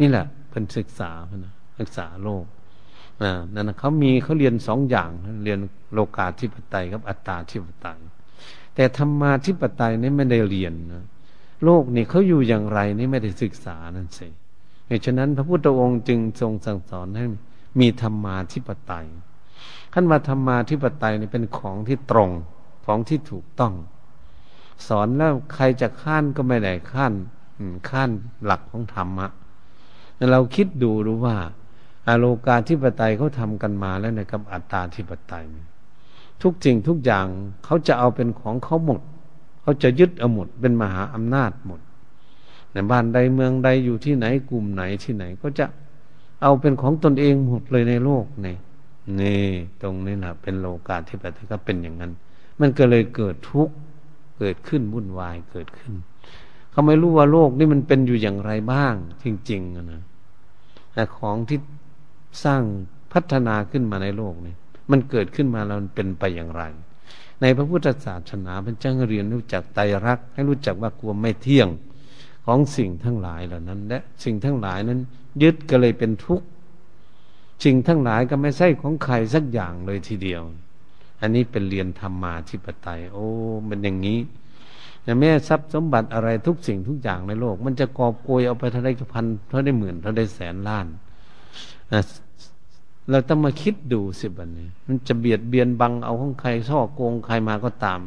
[0.00, 2.44] นี่แหละเป็นศึกษานะ ศึกษาโลก
[3.54, 5.10] นั่นเขามีเขาเรียนสองอย่าง
[5.44, 5.58] เรียน
[5.92, 7.98] โลกาธิปไตยกับอัตตาธิปไตย
[8.74, 11.04] แต่ธรรมาธิปไตยนี่ไม่ได้เรียนนะ
[11.64, 14.28] โลกนี่เขาอยู่อย่างไรนี่ไม่ได้ศึกษานั่นสิ
[14.86, 17.26] เหตุฉะนั้นพระพุทธองค์จึงทรงสั่งสอนให้
[17.80, 19.06] มีธรรมาธิปไตย
[19.94, 22.30] ขั้นว่าธรรมาธิปไตยนี่เป็นของที่ตรง
[22.86, 23.74] ของที่ถูกต้อง
[24.88, 27.12] สอนแล้วใครจะข้านก็ไม่ได้ข้าน
[27.90, 28.10] ข้าน
[28.44, 29.26] หลักของธรรมะ
[30.32, 31.36] เราคิดดูรู้ว่า
[32.08, 35.44] อโลกาธิปไตยเขาทำกันมาแล้วนะครับอัตตาธิปไตย
[36.42, 37.26] ทุกจริงทุกอย่าง
[37.64, 39.00] เขาจะเอาเป็นของเขาหมด
[39.62, 41.80] เขาจะยึดเอาหมด เป็นมหาอำนาจหมด
[42.72, 45.66] ในบ้านใดเมืองใดอยู่ที่ไหนกลุ่มไหนที่ไหนก็จะ
[46.42, 48.56] เอาเป็นของตนเองหมดเลยในโลกนี่
[49.20, 49.46] นี่
[49.82, 52.12] ตรงนี้นะเป็นโลกาธิปไตยก็เป็นอย่างนั้น
[52.60, 53.74] มันก็เลยเกิดทุกข์
[54.38, 55.92] เกิดขึ้นวุ่นวายเกิดขึ้น
[56.70, 60.02] เขาไม่รู้ว่าโลกนี่มันเป็นอยู่อย่างไรบ้าง จริงๆนะ
[60.92, 61.58] แต่ของที่
[62.44, 62.62] สร้าง
[63.12, 64.54] พัฒนาขึ้นมาในโลกนี่
[64.90, 66.62] มันเกิดขึ้นมาแล้วมันเป็นไปอย่างไร
[67.40, 71.68] ในพระพุทธศาสนาเป็นจ้าเรียนรู้จักไตรรักให้รู้จักว่ากลัวไม่เที่ยง
[72.46, 75.00] ของสิ่งทั้งหลายเหล่านั้น และสิ่งทั้งหลายนั้น
[75.42, 76.46] ยึดก็เลยเป็นทุกข์
[77.64, 80.42] สิ่งทั้งหลายก็ไม่ใช่ของใครสักอย่างเลยทีเดียว
[81.20, 83.26] อันนี้เป็นเรียนธรรมาธิปไตย โอ้
[83.66, 84.18] เป็นอย่างนี้
[85.02, 90.86] แต่แม่ทรัพย์สมบัติอะไรทุกสิ่งทุกอย่างในโลก มันจะกอบโกยเอาไปเท่าได้พันเท่าได้หมื่นเท่าได้แสนล้าน
[93.10, 98.00] เราต้องมาคิดดูสิบันนี้มันจะเบียดเบียนบังเอาของใครช่อโกงใครมาก็ตาม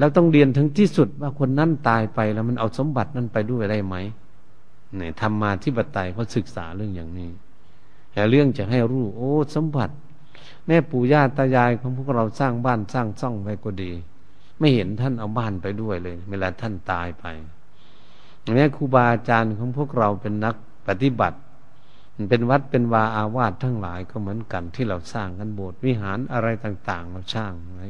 [0.00, 3.94] เราต้องเรียนถึงที่สุดว่าคนนั้นตายไปแล้วมันเอาสมบัตินั้นไปด้วยได้ไหม
[4.96, 7.30] เนี่ยทำมาที่บัตไตเขาศึกษาเรื่องอย่างนี้
[8.12, 9.94] แต่เรื่องจะให้รู้โอ้สมบัติ
[10.66, 13.90] แม่ปู่ย่าตายายของพวกเราสร้างบ้านสร้างซ่องไว้ก็ดี
[14.58, 17.24] ไม่เห็นท่านเอาบ้านไปด้วยเลย เวลาท่านตายไป
[18.56, 20.54] แม่ครูบาอาจารย์ของพวกเราเป็นนัก
[20.88, 21.38] ปฏิบัติ
[22.30, 27.88] เป็นวัดเป็นวาอาวาสทั้งหลายก็เหมือนกันที่เราสร้างกันโบสถ์วิหารอะไรต่าง ๆ เราสร้างไว้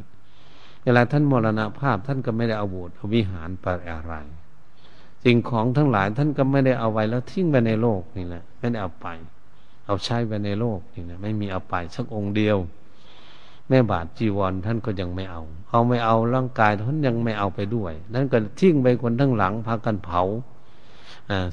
[0.85, 4.15] เวลาท่านมรณภาพท่านก็ไม่ได้เอาโบสถ์เอาวิหารไปอะไร
[5.25, 9.07] สิ่งของทั้งหลายท่านก็ไม่ได้เอาไว้แล้วทิ้งไปในโลกนี่แหละไม่ได้เอาไป
[9.87, 12.57] เอาใช้ไปในโลกนี่แหละไม่มีเอาไปสักองค์เดียว
[13.69, 20.23] แม่บาทจีวรท่านก็ยังไม่เอา เอาไม่เอาร่างกายท่านยังไม่เอาไปด้วยท่านก็ทิ้งไปคนทั้งหลังพากันเผา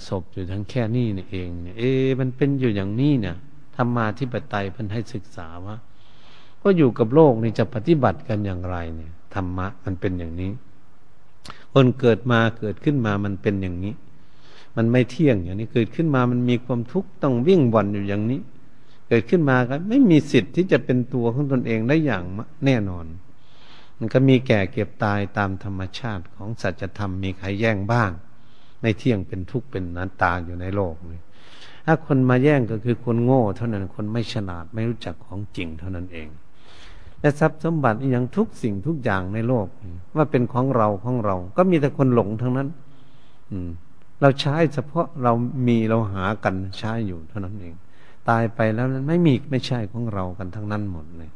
[0.08, 1.84] ศพอยู่ทั้งแค่นี้นี่เองเนี่ยเอ
[2.20, 3.36] มันเป็นอยู่อย่างนี้เนี่ย
[3.76, 5.76] ธรรมาที่ปไตยพิ่นให้ศึกษาว่า
[6.62, 10.52] ก็อยู่กับโลกนี่จะปฏิบัติกันอย่างไรเนี่ยธรรมะมันเป็นอย่างนี้
[11.74, 13.94] คนเกิดมาเกิดขึ้นมามันเป็นอย่างนี้
[14.78, 18.40] มันไม่เที่ยงอย่างนี้เกิดขึ้นมามันมีความทุกข์ต้องวิ่งวนอยู่อย่างนี้
[19.08, 22.24] เกิดขึ้นมาก็ไม่มีสิทธิ์ที่จะเป็นตัวของตนเองได้อย่าง
[22.66, 23.06] แน่นอน
[23.98, 28.12] มันก็มีแก่เก็บตายตามธรรมชาติของสัจธรรมมีใครแย่งบ้าง
[28.82, 31.22] ไม่เที่ยงเป็นทุกข์เป็นนันตาอยู่ในโลกนี้
[31.86, 36.28] ถ้าคนมาแย่งก็คือคนโง่ เท่านั้นคนไม่ฉลาดไม่รู้จักของจริงเท่านั้นเอง
[37.22, 39.66] และทรัพย์สมบัติอย่างทุกสิ่งทุกอย่างในโลก
[40.16, 42.68] ว่าเป็นของเราของเรา ก็มีแต่คนหลงทั้งนั้น
[43.52, 43.70] อืม
[44.22, 45.34] เราใช้เฉพาะเรา
[45.68, 47.74] มีเราหากันใช้อยู่เท่านั้นเอง
[48.30, 51.30] ตายไปแล้วนั้นไม่มีไม่ใช่ของเรากันทั้งนั้นหมดเลย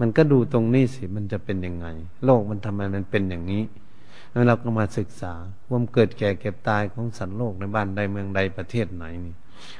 [0.00, 1.86] มันก็ดูตรงนี้สิมันจะเป็นยังไง
[2.24, 3.62] โลกมันทำไมมันเป็นอย่างนี้
[4.32, 5.34] แล้วเราก็มาศึกษา
[5.70, 9.34] ว่าเกิดแก่เก็บตายของสัตว์โลกในบ้านใดเมืองใดประเทศไหนนี่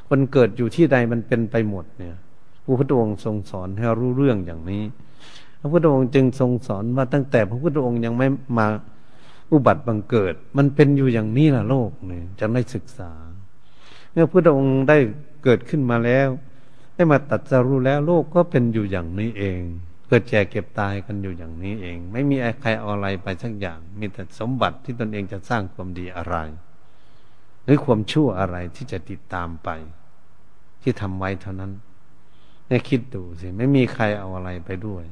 [0.09, 2.17] คนเกิดอยู่ที่ใดมันเป็นไปหมดเนี่ย
[2.65, 4.83] พระพุทธองค์ทรงสอนให้รู้เรื่องอย่างนี้
[5.61, 8.27] พระพุทธองค์จึงทรงสอนว่าตั้งแต่พระพุทธองค์ยังไม่
[8.59, 8.67] มา
[9.53, 13.11] อุบัติบังเกิด มันเป็นอยู่อย่างนี้ละโลกเนี่ยจะได้ศึกษา
[14.13, 14.99] เมื่อพระพุทธองค์ได้
[15.45, 16.29] เกิดขึ้นมาแล้ว
[16.95, 19.61] ได้มาตัดสรู้แล้วโลกก็เป็นอยู่อย่างนี้เอง
[20.09, 26.37] เกิดแก่เก็บตายกันอยู่อย่างนี้เอง ไม่มีใครเอาอะไรไปสักอย่าง มีแต่สมบัติที่ตนเองจะสร้างความดีอะไร
[27.65, 29.69] หรือความชั่วอะไรที่จะติดตามไป
[30.83, 31.73] ที่ทำไว้เท่านั้น
[32.67, 35.05] เนี่ยคิดดูสิ ไม่มีใครเอาอะไรไปด้วย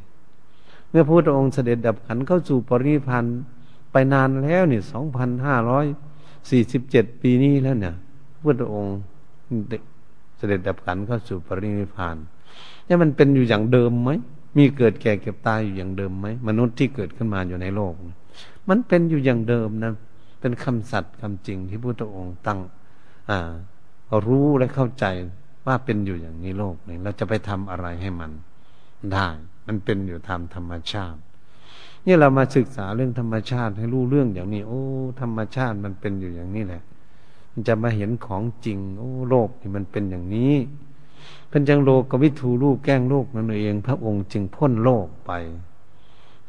[0.89, 3.25] เมื่อพระพุทธองค์เสด็จดับขันเข้าสู่ปรินิพาน
[3.93, 5.87] ไปนานแล้วนี่สองพันห้าร้อย
[6.51, 7.95] สี่สิบเจ็ดปีนี้แล้วเนี่ย
[8.33, 8.97] พระพุทธองค์
[10.37, 12.17] เสด็จดับขันเข้าสู่ปรินิพาน
[12.85, 14.11] เนี่ยมันเป็นอยู่อย่างเดิมไหม
[14.57, 17.95] มีเกิดแก่เก็บตายอยู่อย่างเดิมไหมมนุษย์ที่เกิดขึ้นมาอยู่ในโลก
[18.69, 19.93] มันเป็นอยู่อย่างเดิมนะ
[20.41, 22.61] เป็นคำสัตย์คำจริงที่พระองค์ตั้ง
[23.31, 23.51] อ่า
[24.27, 25.05] รู้และเข้าใจ
[25.67, 28.31] ว่าเป็นอยู่อย่างนี้โลกนี้เราจะไปทำอะไรให้มัน
[29.13, 29.29] ได้
[29.67, 31.19] มันเป็นอยู่ตามธรรมชาติ
[32.07, 34.83] นี่เรามาศึกษาเรื่องธรรมชาติให้รู้เรื่องอย่างนี้ โอ้
[35.21, 36.83] ธรรมชาติมันเป็นอยู่อย่างนี้แหละ
[37.53, 40.55] มันจะมาเห็นของจริง โอ้ โลกนี่มันเป็นอย่างนี้
[41.51, 45.33] เป็นจังโลกวิถูลูกแก้งโลกนั่นเอง พระองค์จึงพ้นโลกไป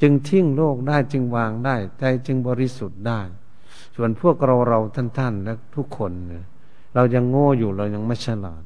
[0.02, 3.22] จึงทิ้งโลกได้จึงวางได้ ใจจึงบริสุทธิ์ได้
[3.96, 6.44] ส่วนพวกเราเราท่านท่านและทุกคนเนี่ย
[6.96, 8.63] เรายังโง่อยู่เรายังไม่ฉลาด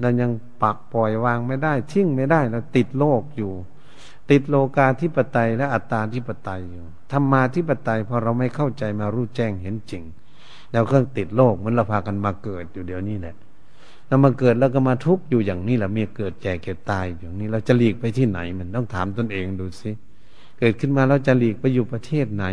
[0.00, 0.30] เรายัง
[0.62, 3.52] ปักปล่อยวางไม่ได้ ทิ้งไม่ได้เราติดโลกอยู่
[4.30, 10.02] ติดโลกาธิปไตยและอัตตาธิปไตยอยู่ธรรมาธิปไตยพอเราไม่เข้าใจมารู้แจ้งเห็นจริง
[10.72, 13.34] เราก็ติดโลกเหมือนเราพากันมาเกิดอยู่เดี๋ยวนี้แหละ
[14.12, 19.90] เรามาเกิดแล้วก็มาทุกข์อยู่อย่างนี้แหละมีเกิดแก่เก็บตายอย่างนี้ เราจะหลีกไปที่ไหน มันต้องถามตนเองดูสิ
[20.58, 22.44] เกิดขึ้นมาเราจะหลีกไปอยู่ประเทศไหน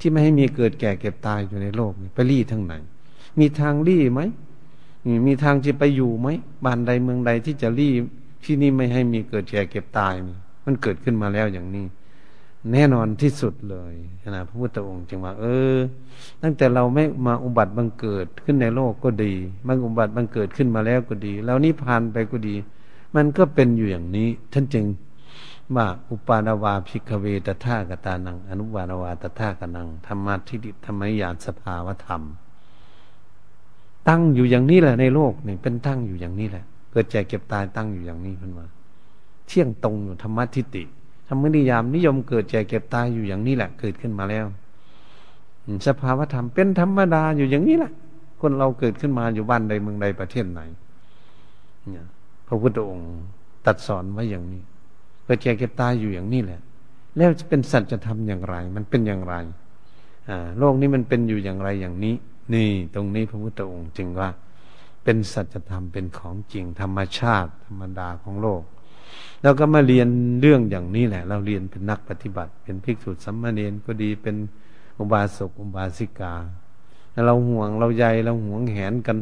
[0.00, 2.74] ที่ไม่ให้มีเกิดแก่เก็บตายอยู่ในโลกไปรีทั้งไหน
[3.38, 4.20] มีทางรีไหม
[5.26, 6.28] มีทางจะไปอยู่ไหม
[6.64, 7.88] บ้านใดเมืองใดที่จะรี
[8.44, 10.14] ที่นี่ไม่ให้มีเกิดแก่เก็บตาย
[10.64, 11.86] มันเกิดขึ้นมาแล้วอย่างนี้
[12.72, 13.94] แน่นอนที่สุดเลย
[14.28, 15.44] นะพระพุทธองค์จึงว่า เอ
[15.74, 15.76] อ
[16.42, 19.32] ตั้งแต่เราไม่มาอุบัติบังเกิดขึ้นในโลกก็ดี
[19.66, 22.54] มาอุบัติบังเกิดขึ้นมาแล้วก็ดี แล้วนิพพานไปก็ดี
[23.16, 24.84] มันก็เป็นอยู่อย่างนี้ ท่านจึง
[25.76, 32.22] ว่าอุปานาวาภิกเวตถากตานัง อนุวานาวาตถากนังธรรมะทิฏฐิธรรมยานสภาวธรรม
[34.08, 38.66] ตั้งอยู่อย่างนี้แหละในโลกนี่เป็นตั้งอยู่อย่างนี้แหละ เกิดแก่เก็บตายตั้งอยู่อย่างนี้เพิ่นว่า
[39.46, 40.84] เที่ยงตรงอยู่ธรรมทิฏฐิ
[41.28, 44.46] ธรรมนิยามนิยมเกิดแก่เก็บตายอยู่อย่างนี้แหละ เกิดขึ้นมาแล้ว
[45.86, 47.92] สภาวธรรมเป็นธรรมดาอยู่อย่างนี้แหละ
[48.40, 50.60] คนเราเกิดขึ้นมาอยู่บ้านใดเมืองใดประเทศไหน
[52.46, 53.10] พระพุทธองค์
[53.66, 54.62] ตัดสอนไว้อย่างนี้
[55.24, 56.60] เกิดแก่เก็บตายอยู่อย่างนี้แหละ
[57.16, 59.34] แล้วจะเป็นสัจธรรมอย่างไร มันเป็นอย่างไร
[60.28, 62.14] อ่าโลกนี้มันเป็นอยู่อย่างไรอย่างนี้
[62.54, 64.28] นี่ตรงนี้พระพุทธองค์จึงว่า
[65.04, 68.62] เป็นสัจธรรมเป็นของจริงธรรมชาติ ธรรมดาของโลก
[69.42, 70.08] เราก็มาเรียน
[70.40, 74.36] เรื่องอย่างนี้แหละ เราเรียนเป็นนักปฏิบัติ เป็นภิกษุสัมมาเนนก็ดีเป็น
[74.98, 76.34] อุบาสกอุบาสิกา
[77.26, 79.16] เราห่วงเราใยเราห่วงแหนกัน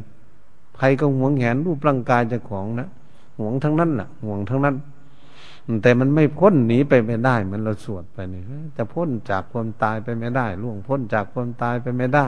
[0.78, 2.88] ใครก็ห่วงแหนรูปร่างกายเจ้าของนะ
[3.38, 4.76] ห่วงทั้งนั้นแหละห่วงทั้งนั้น
[5.82, 8.42] แต่มันไม่พ้นหนีไปไม่ได้มันเราสวดไปนี่
[8.76, 12.26] จะพ้นจากความตายไปไม่ได้ล่วงพ้นจากความตายไปไม่ได้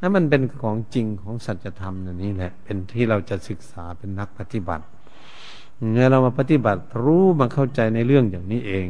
[0.00, 4.84] นั่นมันเป็นของจริงของสัจธรรมนี่แหละ เป็นที่เราจะศึกษาเป็นนักปฏิบัติ
[5.78, 8.86] เมื่อเรามาปฏิบัติรู้มาเข้าใจในเรื่องอย่างนี้เอง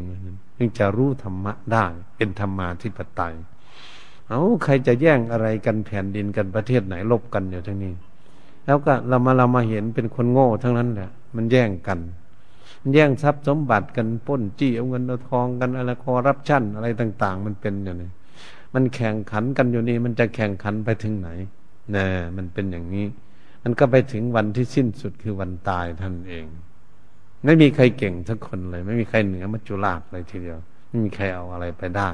[0.57, 3.35] จึงจะรู้ธรรมะได้ เป็นธรรมาธิปไตย
[4.29, 7.93] เอาใครจะแย่งอะไรกันแผ่นดินกันประเทศไหนลบกันอยู่ทั้งนี้
[8.67, 11.99] แล้วก็เรามาเรามาเห็นเป็นคนโง่ทั้งนั้นแหละมันแย่งกัน
[12.93, 18.11] แย่งทรัพย์สมบัติกันป้นจี้เอาเงินเอาทองกันอะไรคอรับชั่นอะไรต่าง ๆ มันเป็นอย่างนี้
[18.75, 21.29] มันแข่งขันกันอยู่นี่มันจะแข่งขันไปถึงไหน
[21.95, 23.07] นะมันเป็นอย่างนี้
[23.63, 26.47] มันก็ไปถึงวันที่สิ้นสุดคือวันตายท่านเอง
[27.45, 32.09] ไม่มีใครเก่งทุกคนเลย ไม่มีใครเหนือมัจจุราชเลยทีเดียว ไม่มีใครเอาอะไรไปได้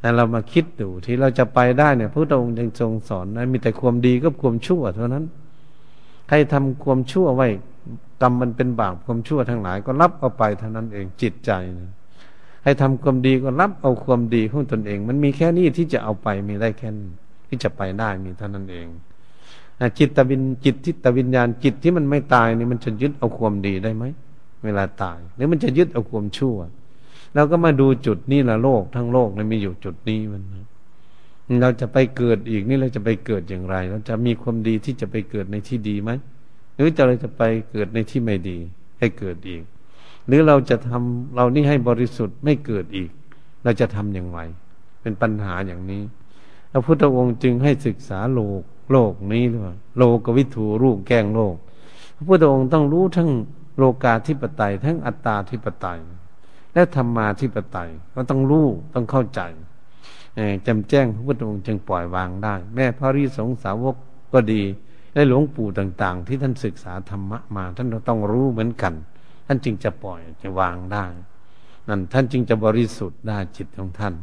[0.00, 5.24] แต่เรามาคิดดูที่เราจะไปได้เนี่ยพระองค์ยังทรงสอนนะมีแต่ความดีกับความชั่วเท่านั้น
[6.28, 7.48] ใครทำความชั่วไว้
[8.22, 11.50] กรรมมันเป็นบาปความชั่วทั้งหลาย ก็รับเอาไปเท่านั้นเองจิตใจ
[12.64, 17.10] ให้ทำความดีก็รับเอาความดีของตนเอง มันมีแค่นี้ที่จะเอาไปมีได้แค่นี้
[17.48, 18.86] ที่จะไปได้มีเท่านั้นเอง
[19.98, 24.04] จิตตวินจิตทิตวิญญาณจิตที่มันไม่ตายนี่มันจะยึดเอาความดีได้ไหม
[24.64, 26.56] เวลาตาย หรือมันจะยึดเอาความชั่ว
[27.34, 30.42] เราก็มาดูจุดนี้ละโลกทั้งโลกมันมีอยู่จุดนี้มัน
[31.62, 36.10] เราจะไปเกิดอีกนี่เราจะไปเกิดอย่างไร เราจะมีความดีที่จะไปเกิดในที่ดีไหม
[36.74, 38.58] หรือจะเราจะไปเกิดในที่ไม่ดี
[38.98, 39.62] ให้เกิดอีก
[40.26, 43.10] หรือเราจะทำเรานี่ให้บริสุทธิ์ไม่เกิดอีก
[43.64, 44.40] เราจะทำอย่างไร
[45.00, 46.02] เป็นปัญหาอย่างนี้
[46.70, 48.62] พระพุทธองค์จึงให้ศึกษาโลก
[48.92, 51.54] โลกนี้หรือว่าโลกวิถูรูปแกงโลก
[52.16, 53.30] พระพุทธองค์ต้องรู้ทั้ง
[53.76, 56.00] โลกาธิปไตย ทั้งอัตตาธิปไตย
[56.74, 59.40] และธรรมาธิปไตยก็ต้องรู้ต้องเข้าใจ
[60.66, 63.96] จำแจ้งพระพุทธองค์จึงปล่อยวางได้ แม่พระริสงสาวก
[64.32, 64.62] ก็ดี
[65.14, 68.94] และหลวงปู่ต่างๆ ที่ท่านศึกษาธรรมะมา ท่านต้องรู้เหมือนกัน
[69.46, 71.06] ท่านจึงจะปล่อยจะวางได้
[71.88, 74.14] นั่นท่านจึงจะบริสุทธิ์ได้จิตของท่าน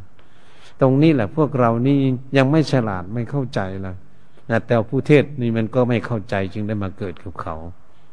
[0.80, 1.98] ตรงนี้แหละพวกเรานี่
[2.36, 3.94] ยังไม่ฉลาดไม่เข้าใจละ
[4.66, 7.56] แต่ผู้เทศนี่มันก็ไม่เข้าใจจึงได้มาเกิดกับเขา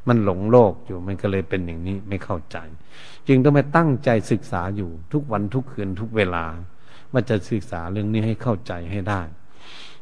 [0.09, 2.57] มันหลงโลกอยู่ มันก็เลยเป็นอย่างนี้ไม่เข้าใจ
[3.27, 6.43] จึงต้องไปตั้งใจศึกษาอยู่ทุกวันทุกคืนทุกเวลา
[7.11, 9.21] ว่าจะศึกษาเรื่องนี้ให้เข้าใจให้ได้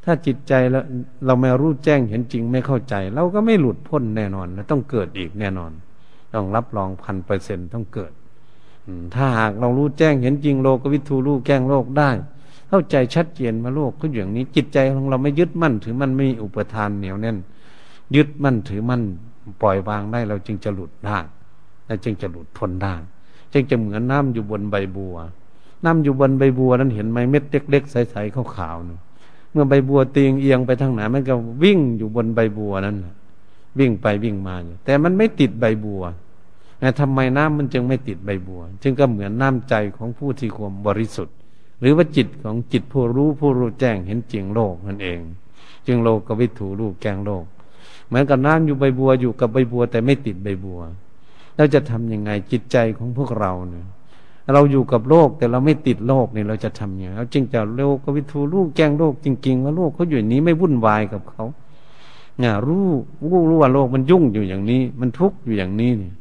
[0.03, 0.83] ถ้าจิตใจแล้ว
[1.25, 5.71] เราไม่รู้แจ้งเห็นจริงไม่เข้าใจ เราก็ไม่หลุดพ้นแน่นอนต้องเกิดอีกแน่นอน
[6.33, 8.11] ต้องรับรองพันเปอร์เซ็นต้องเกิด
[9.15, 12.09] ถ้าหากเรารู้แจ้งเห็นจริงโลกวิทูรู้แก้งโลกได้
[12.69, 17.37] เข้าใจชัดเจนมาโลกก็อย่างนี้ จิตใจของเราไม่ยึดมั่นถือมันไม่มีอุปทานเหนียวแน่น
[18.15, 19.03] ยึดมั่นถือมั่น
[19.61, 21.19] ปล่อยวางได้เราจึงจะหลุดได้
[21.87, 22.95] และจึงจะหลุดพ้นได้
[23.53, 25.15] จึงจะเหมือนน้ำอยู่บนใบบัว
[25.85, 32.97] น้ำอยู่บนใบบัวนั้นเห็นไหมเม็ดเล็กๆใสๆขาวๆเมื่อใบบัวตีงเอียงไปทางไหนมันก็วิ่งอยู่บนใบบัวนั้น
[33.79, 36.03] วิ่งไปวิ่งมาอยู่แต่มันไม่ติดใบบัว
[36.79, 41.35] แต่ทำไมน้ำมันจึงไม่ติดใบบัว จึงก็เหมือนน้ำใจของผู้ที่ความบริสุทธิ์
[41.79, 45.19] หรือว่าจิตของจิตผู้รู้ผู้รู้แจ้งเห็นจริงโลกนั่นเอง
[45.87, 47.45] จึงโลกกวิถูรูปแกงโลก
[48.07, 50.79] เหมือนกับน้ำอยู่ใบบัวอยู่กับใบบัว แต่ไม่ติดใบบัว
[51.57, 53.85] เราจะทํำยังไงจิตใจของพวกเราเนี่ย
[54.53, 61.43] เราอยู่กับโลกแต่เราไม่ติดโลกเนี่ยเราจะทำอย่างไรเราจึงจะโลกวิทูลูกแจ้งโลกจริง ๆ ว่าโลกเขาอยู่นี้ไม่วุ่นวายกับเขา
[62.39, 62.87] เนี่ยรู้
[63.29, 66.11] รู้รู้ว่าโลกมันยุ่งอยู่อย่างนี้ มันทุกข์อยู่อย่างนี้เนี่ย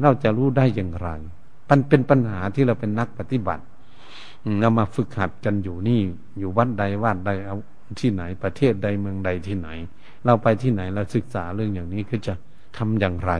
[0.00, 1.08] เราจะรู้ได้อย่างไร
[1.70, 3.62] มันเป็นปัญหาที่เราเป็นนักปฏิบัติ
[4.60, 6.00] เรามาฝึกหัดกันอยู่นี่
[6.38, 7.56] อยู่วัดใดวัดใดเอา
[8.00, 9.68] ที่ไหน ประเทศใดเมืองใดที่ไหน
[10.26, 12.34] เราไปที่ไหนเราศึกษาเรื่องอย่างนี้คือจะ
[12.76, 13.32] ทำอย่างไร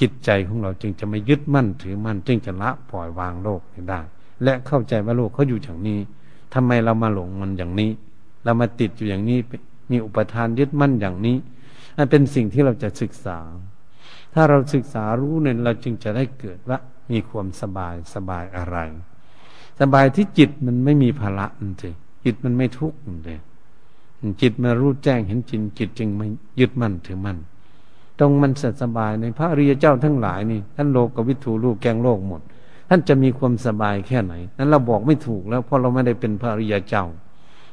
[0.00, 4.00] จิตใจของเราจึงจะไม่ยึดมั่นถือมั่น จึงจะละปล่อยวางโลกได้
[4.44, 5.98] และเข้าใจว่าโลกเขาอยู่อย่างนี้
[6.54, 7.90] ทำไมเรามาหลงมันอย่างนี้
[8.44, 9.38] เรามาติดอยู่อย่างนี้
[9.90, 11.36] มีอุปทานยึดมั่นอย่างนี้
[11.96, 13.38] อันเป็นสิ่งที่เราจะศึกษา
[14.34, 16.78] ถ้าเราศึกษารู้เนี่ยเราจึงจะได้เกิดว่า
[17.10, 18.76] มีความสบายสบายอะไร
[19.80, 21.94] สบายที่จิตมันไม่มีภาระนั่นเอง
[22.24, 23.40] จิตมันไม่ทุกข์นั่นเอง
[24.40, 26.26] จิตมารู้แจ้งเห็นจริงจิตจึงไม่
[26.60, 27.38] ยึดมั่นถือมั่น
[28.18, 28.52] ตรงมัน
[28.82, 32.40] สบายในพระริยเจ้าทั้งหลายนี่ท่านโลกกับวิถูลูกแกงโลกหมด
[32.88, 37.04] ท่านจะมีความสบายแค่ไหน นั้นเราบอกไม่ถูกแล้วเพราะเราไม่ได้เป็นพระริยเจ้า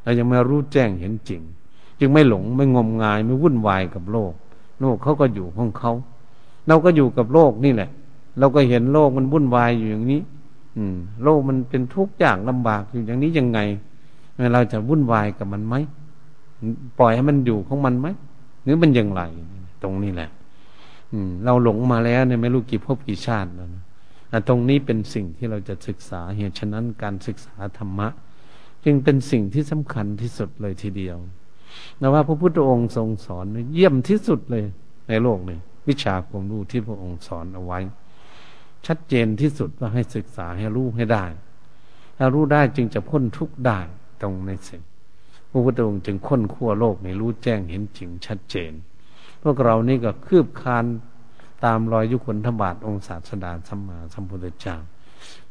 [0.04, 1.42] เรายังไม่รู้แจ้งเห็นจริง
[2.00, 4.34] จึงไม่หลงไม่งมงายไม่วุ่นวายกับโลก
[4.82, 5.92] โลกเขาก็อยู่ของเขา
[6.68, 7.90] เราก็อยู่กับโลกนี่แหละ
[8.40, 10.22] เราก็เห็นโลกมันวุ่นวายอยู่อย่างนี้
[10.78, 13.60] อืม โลกมันเป็นทุกข์ยากลำบากอยู่อย่างนี้ยังไง
[14.54, 15.76] เราจะวุ่นวายกับมันไหม
[17.00, 18.08] ปล่อยให้มันอยู่ของมันไหม
[18.64, 19.22] หรือมันยังไร
[19.84, 20.30] ตรงนี้แหละ
[21.46, 23.84] เราหลงมาแล้วเนี่ยไม่รู้กี่ภพกี่ชาติแล้วนะ
[24.48, 28.08] ตรงนี้เป็นสิ่งที่เราจะศึกษาเหตุฉะนั้นการศึกษาธรรมะ
[28.84, 31.18] จึงเป็นสิ่งที่สำคัญที่สุดเลยทีเดียว
[32.02, 34.66] นะว่าพระพุทธองค์ทรงสอนเยี่ยมที่สุดเลย
[35.10, 37.80] ในโลกเลยวิชาความรู้ที่พระองค์สอนเอาไว้
[38.86, 41.26] ชัดเจนที่สุดว่าให้ศึกษาให้รู้ให้ได้
[42.18, 43.80] ถ้ารู้ได้จึงจะพ้นทุกข์ได้
[44.22, 44.82] ตรงในสิ่ง
[45.50, 48.72] พระพุทธองค์จึงค้นขั้วโลกในรู้แจ้งเห็นจริงชัดเจน
[49.44, 50.86] พวกเรานี่ก็คืบคาน
[51.66, 54.76] ตามรอยยุคนธบาทองศาสดาสัมมาสัมพุทธเจ้า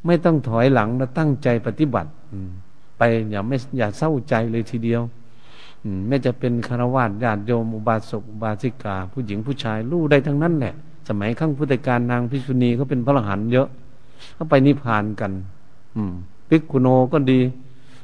[0.07, 2.11] ไม่ต้องถอยหลังและตั้งใจปฏิบัติ
[2.99, 5.03] ไปอย่าไม่อย่าเศร้าใจเลยทีเดียว
[6.09, 10.75] ไม่จะเป็นคารวะญาติโยมอุบาสกอุบาสิกา ผู้หญิงผู้ชายรู้ได้ทั้งนั้นแหละ
[11.09, 13.69] สมัยขั้งพุทธการนางพิษุณีเขาเป็นพระอรหันต์เยอะ
[14.35, 15.33] เขาไปนิพพานกัน
[15.97, 16.13] อืม
[16.49, 17.41] ภิกุโนก็ดี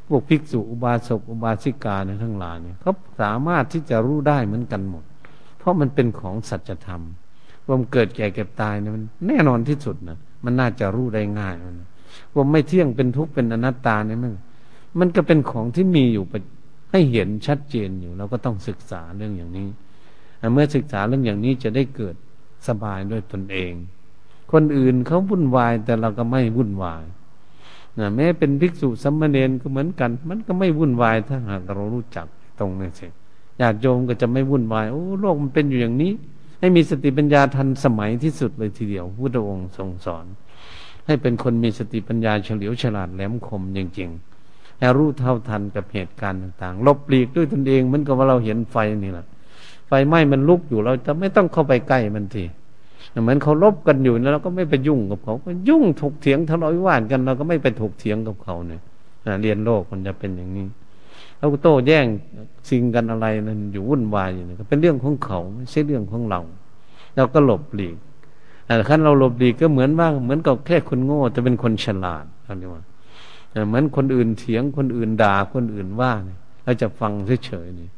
[0.08, 5.04] พวกภิกษุอุบาสกอุบาสิกาในทั้งหลายเนี่ยเขาสามารถที่จะรู้ได้เหมือนกันหมด
[5.58, 7.02] เพราะมันเป็นของสัจธรรม
[7.66, 11.76] ว่ามันเกิดแก่เก็บตายเนี่ยมันแน่นอนที่สุดนะมันน่าจะรู้ได้ง่ายมัน
[12.34, 14.32] ว่าไม่เที่ยงเป็นทุกข์เป็นอนัตตาเนี่ยมัน
[14.98, 16.24] มันก็เป็นของที่มีอยู่
[16.90, 19.68] ให้เห็นชัดเจนอยู่เราก็ต้องศึกษาเรื่องอย่างนี้
[20.52, 22.14] เมื่อศึกษาเรื่องอย่างนี้จะได้เกิด
[22.68, 23.72] สบายด้วยตนเอง
[24.52, 27.02] คนอื่นเขาวุ่นวายแต่เราก็ไม่วุ่นวาย
[27.98, 32.26] นะแม้เป็นภิกษุสัมมาเนนก็เหมือนกัน มันก็ไม่วุ่นวายถ้าหากเรารู้จัก
[32.58, 33.06] ตรงนี้สิ
[33.60, 36.12] ญาติโยมก็จะไม่วุ่นวายโอ้โลกมันเป็นอยู่อย่างนี้
[36.60, 40.24] ให้มีสติปัญญาทันสมัยที่สุดเลยทีเดียวพุทธองค์ทรงสอน
[41.06, 49.26] ให้เป็นคนมีสติปัญญาเฉลียวฉลาดแหลมคมจริงๆให้รู้เท่าทันกับเหตุการณ์ต่างๆลบหลีกด้วยตนเองเหมือนกับว่าเราเห็นไฟนี่แหละ
[49.88, 52.44] ไฟไหม้มันลุกอยู่เราจะไม่ต้องเข้าไปใกล้มันที
[53.22, 58.80] เหมือนเขาลบกันอยู่แล้วเราก็ไม่ไปยุ่งกับเขาก็ยุ่งถกเถียงทะเลาะวิวาทกันเราก็ไม่ไปถกเถียงกับเขาเนี่ย
[59.42, 60.66] เรียนโลกมันจะเป็นอย่างนี้
[61.38, 62.06] เขาโต้แย่ง
[62.70, 66.40] สิ่งกันอะไรนั่นอยู่วุ่นวายอยู่นี่ก็เป็นเรื่องของเขาไม่ใช่เรื่องของเรา
[67.16, 67.96] เราก็หลบหลีก
[68.66, 72.82] แต่ขั้นเราหลบหลีกก็เหมือนว่าเหมือนกับแค่คนโง่จะเป็นคนฉลาดอะไรว่า
[73.68, 77.12] เหมือนคนอื่นเถียงคนอื่นด่าคนอื่นว่าเนี่ยเราจะฟัง
[77.46, 77.88] เฉยๆนี่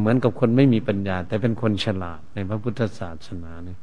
[0.00, 3.78] เหมือนกับคนไม่มีปัญญา แต่เป็นคนฉลาดในพระพุทธศาสนาเนี่ย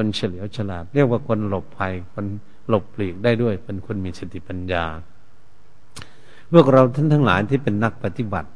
[0.06, 2.26] นเฉลียวฉลาด เรียกว่าคนหลบภัย คน
[2.68, 4.84] หลบหลีกได้ด้วย เป็นคนมีสติปัญญา
[6.52, 8.50] พวกเราท่านทั้งหลายที่เป็นนักปฏิบัติ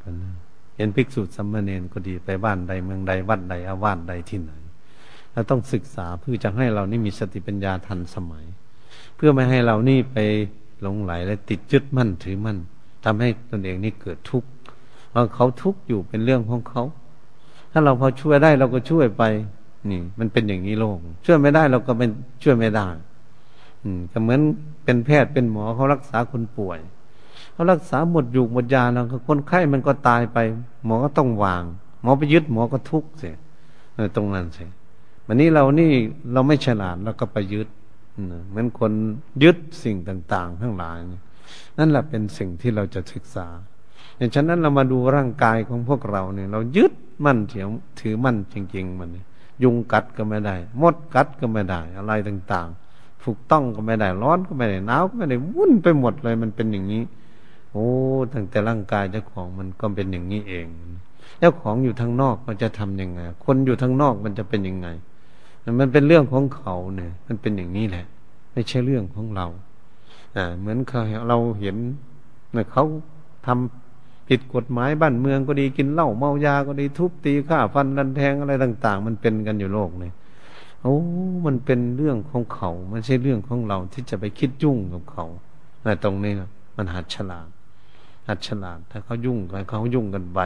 [0.77, 4.53] เห็นภิกษุสัมมาเนนก็ดีไปบ้านใดเมืองใดวัดใดอาวาสใดที่ไหน
[5.33, 8.45] เราต้องศึกษาเพื่อจะให้เรานี่มีสติปัญญาทันสมัย
[9.17, 10.17] เพื่อไม่ให้เรานี่ไป
[10.83, 12.59] หลงไหลและติดยึดมั่นถือมั่น
[13.05, 14.49] ทำให้ตนเองนี่เกิดทุกข์
[15.13, 16.83] ว่าะเขาทุกข์อยู่เป็นเรื่องของเขา
[17.73, 19.23] ถ้าเราพอช่วยได้เราก็ช่วยไป
[19.91, 22.11] นี่ มันเป็นอย่างนี้โลกช่วยไม่ได้เราก็เป็น
[22.43, 22.89] ช่วยไม่ได้
[23.85, 24.41] อืมก็เหมือน
[24.85, 26.79] เป็นแพทย์เป็นหมอเขารักษาคนป่วย
[27.53, 30.39] เขารักษาหมดอยู่หมดยาแล้วคนไข้มันก็ตายไป
[30.85, 31.65] หมอก็ต้องวาง
[32.03, 33.37] หมอไปยึดหมอก็ทุกข์เสีย
[34.17, 34.71] ตรงนั้นเสีย
[35.27, 35.93] วันนี้เรานี่
[36.33, 37.69] เราไม่ฉลาดเราก็ไปยึด
[38.49, 38.93] เหมือนคน
[39.43, 40.99] ยึดสิ่งต่าง ๆ ทั้งหลาย
[41.79, 43.47] นั่นแหละเป็นสิ่งที่เราจะศึกษา
[44.17, 46.93] อย่างฉะนั้นเรามาดูร่างกายของพวกเราเนี่ย เรายึด
[47.25, 47.69] มั่นเถียง
[48.01, 49.21] ถือมั่นจริง ๆ มันยุ
[49.63, 57.03] ยุงกัดก็ไม่ได้ มดกัดก็ไม่ได้ อะไรต่างๆถูกต้องก็ไม่ได้ ร้อนก็ไม่ได้หนาวก็ไม่ได้วุ่นไปหมดเลยมันเป็นอย่างนี้
[57.73, 57.87] โอ้
[58.33, 60.67] ตั้งแต่ร่างกายเจ้าของมันก็เป็นอย่างนี้เอง
[61.39, 64.89] เจ้าของอยู่ทางนอกมันจะทํำยังไง คนอยู่ทางนอกมันจะเป็นยังไง
[65.81, 68.07] มันเป็นเรื่องของเขาเนี่ย มันเป็นอย่างนี้แหละ
[68.53, 69.47] ไม่ใช่เรื่องของเรา
[70.37, 71.77] อ่า เหมือนเขาเราเห็น
[72.53, 72.85] เนี่ยเขา
[73.47, 73.82] ทำ
[74.33, 80.15] ผิดกฎหมายบ้านเมืองก็ดีกินเหล้าเมายาก็ดีทุบตีฆ่าฟันรันแทงอะไรต่าง ๆ มันเป็นกันอยู่โลกเนี่ย
[80.83, 80.97] โอ้
[81.47, 85.25] มันเป็นเรื่องของเขาไม่ใช่เรื่องของเราที่จะไปคิดยุ่งกับเขา
[85.83, 87.49] แต่ตรงนี้นะมันหัดฉลาด
[88.29, 90.41] หัดฉลาดถ้าเขายุ่งกันเขายุ่งกันไป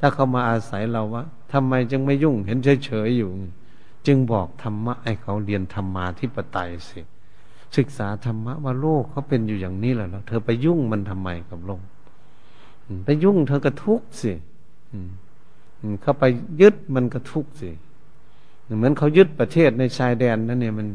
[0.00, 3.30] ถ้าเขามาอาศัยเราว่าทำไมจึงไม่ยุ่งเห็นเฉยๆอยู่
[4.06, 7.00] จึงบอกธรรมะให้เขาเรียนธรรมาที่ปไตยสิ
[7.76, 11.82] ศึกษาธรรมะว่าโลกเขาเป็นอยู่อย่างนี้แหละแล้วเธอไปยุ่งมันทำไมกับโลก
[13.04, 14.32] ไปยุ่งเธอก็ทุกข์สิ
[16.02, 16.24] เข้าไป
[16.60, 17.70] ยึดมันก็ทุกข์สิ
[18.76, 20.86] เหมือนเขายึดประเทศในชายแดนนั่นเนี่ยมัน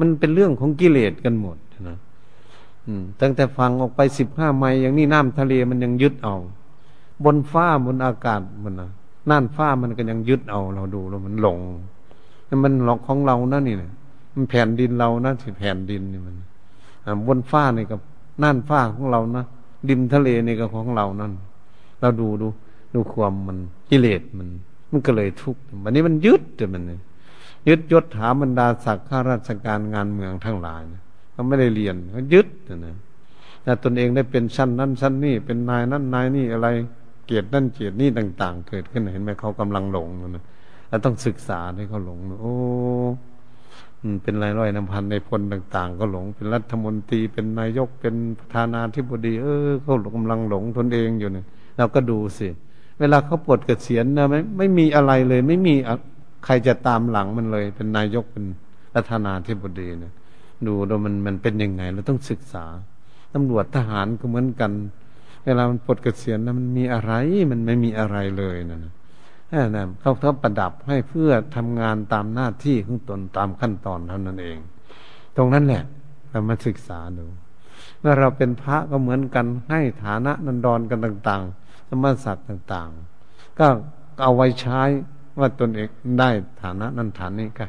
[0.00, 1.56] มันเป็นเรื่องของกิเลสกันหมด
[1.88, 1.96] นะ
[3.20, 6.36] ตั้งแต่ฟังออกไปสิบห้าไมล์อย่างนี้น้ำทะเลมันยังยึดเอา
[7.24, 8.90] บนฟ้าบนอากาศมันนะ
[9.30, 11.58] น่านฟ้ามันก็ยังยึดเอาเราดูแล้วมันหลง
[12.64, 13.90] มันหลอกของเรานะนี่นะ
[14.34, 16.34] มันแผ่นดินเรานะที่แผ่นดินนี่มัน
[17.28, 18.00] บนฟ้านี่กับ
[18.42, 19.44] น่านฟ้าของเรานะ
[19.88, 21.32] ดินทะเลนี่ก็ของเรานั่น
[22.00, 22.48] เราดูดู
[22.94, 23.58] ดูความมัน
[23.90, 24.48] กิเลสมัน
[24.90, 26.82] มันก็เลยทุกข์วันนี้มันยึดแต่มัน
[27.68, 30.82] ยึดยศถาบรรดาศักดิ์ข้าราชการงานเมืองทั้งหลาย
[31.32, 32.46] เขาไม่ได้เรียนเขายึด
[32.86, 32.96] นะ
[33.62, 36.68] แต่ตนเองได้เป็นชั้นนั้นชั้นนี้เป็นนายนั้นนายนี่อะไร
[37.26, 40.44] เกียรตินั่นเกียรตินี่ต่าง ๆ เกิดขึ้นเห็นไหมเขากำลังหลงนะ
[40.88, 42.54] เราต้องศึกษาให้เขาหลง โอ้
[44.22, 51.46] เป็นรายร้อยนำพันในพลต่าง ๆ ก็หลง เป็นรัฐมนตรีเป็นนายกเป็นประธานาธิบดี เออเขากำลังหลงตนเองอยู่เนี่ย
[51.78, 52.48] เราก็ดูสิ
[53.00, 55.74] เวลาเขาปลดเกษียณนะไม่ไม่มีอะไรเลย ไม่มี
[56.44, 58.44] ใครจะตามหลังมันเลย เป็นนายกเป็น
[58.94, 60.12] ประธานาธิบดีเนี่ย
[60.66, 62.64] ดูดูมันมันเป็นยังไง เราต้องศึกษา
[63.34, 64.72] ตำรวจทหารก็เหมือนกัน
[65.44, 67.12] เวลามันปลดเกษียณนะมันมีอะไร
[67.50, 68.92] มันไม่มีอะไรเลยนะ
[69.52, 74.58] นั่นเขาเขาประดับให้เพื่อทำงานตามหน้าที่ของตนตามขั้นตอนเท่านั้นเอง
[75.36, 75.82] ตรงนั้นแหละ
[76.30, 77.26] เรามาศึกษาดู
[78.00, 83.66] เมื่อเราเป็นพระก็เหมือนกันให้ฐานะนันดรกันต่าง ๆ สมศักดิ์ต่างๆ ก็
[84.22, 84.80] เอาไว้ใช้
[85.38, 85.88] ว่าตนเอง
[86.18, 86.28] ได้
[86.62, 87.66] ฐานะนั้นฐานนี้ก็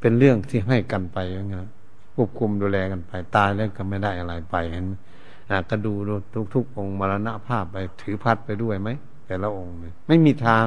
[0.00, 1.66] เป็นเรื่องที่ให้กันไปอย่างเงี้ย
[2.14, 4.94] ควบคุมดูแลกันไปตายแล้วก็ไม่ได้อะไรไปเห็นไหม
[5.70, 8.88] ก็ดูดูทุกๆองค์มรณะภาพไปถือพัดไปด้วยไหม
[9.26, 9.74] แต่ละองค์
[10.06, 10.66] ไม่มีทาง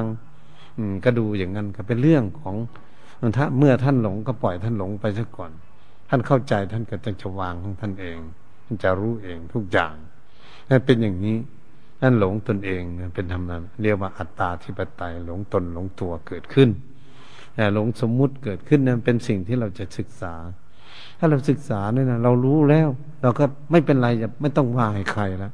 [1.04, 2.56] ก็ดูอย่างนั้นก็เป็นเรื่องของ
[3.36, 5.50] ถ้าเมื่อท่านหลงก็ปล่อยท่านหลงไปซะก่อน
[6.08, 8.16] ท่านเข้าใจท่านก็จะจะวางของท่านเอง
[8.64, 9.94] ท่านจะรู้เองทุกอย่าง
[10.68, 11.36] ถ้าเป็นอย่างนี้
[12.00, 12.82] ท่านหลงตนเอง
[13.14, 16.68] เป็นธรรมนั้น เรียกว่าอัตตาธิปไตยหลงตนหลงตัวเกิดขึ้น
[17.54, 20.34] แต่หลงสมมุติเกิดขึ้นนั้นเป็นสิ่งที่เราจะศึกษา
[21.18, 22.88] ถ้าเราศึกษาเนี่ยนะเรารู้แล้ว
[23.22, 25.52] เราก็ไม่เป็นไรจะไม่ต้องว่าให้ใครแล้ว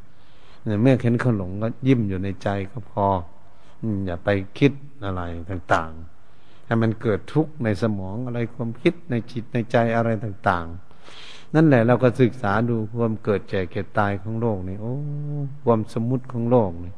[0.82, 3.06] เมื่อเห็นเขาหลงก็ยิ้มอยู่ในใจก็พอ
[4.06, 4.72] อย่าไปคิด
[5.04, 10.66] อะไรต่างๆ ให้มันเกิดทุกข์ในสมองอะไรความคิดในจิตในใจอะไรต่าง
[11.10, 14.94] ๆ นั่นแหละเราก็ศึกษาดูความเกิดแก่เก็บตายของโลกนี่โอ้
[15.64, 16.92] ความสมมุติของโลกนี่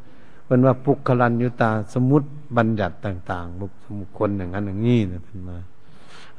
[0.47, 3.66] เป็นว่าปุกคลันยุตาสมมติบัญญัติต่าง ๆ บุ
[4.07, 5.59] คคลอย่างนั้นอย่างนี้นะเป็นมา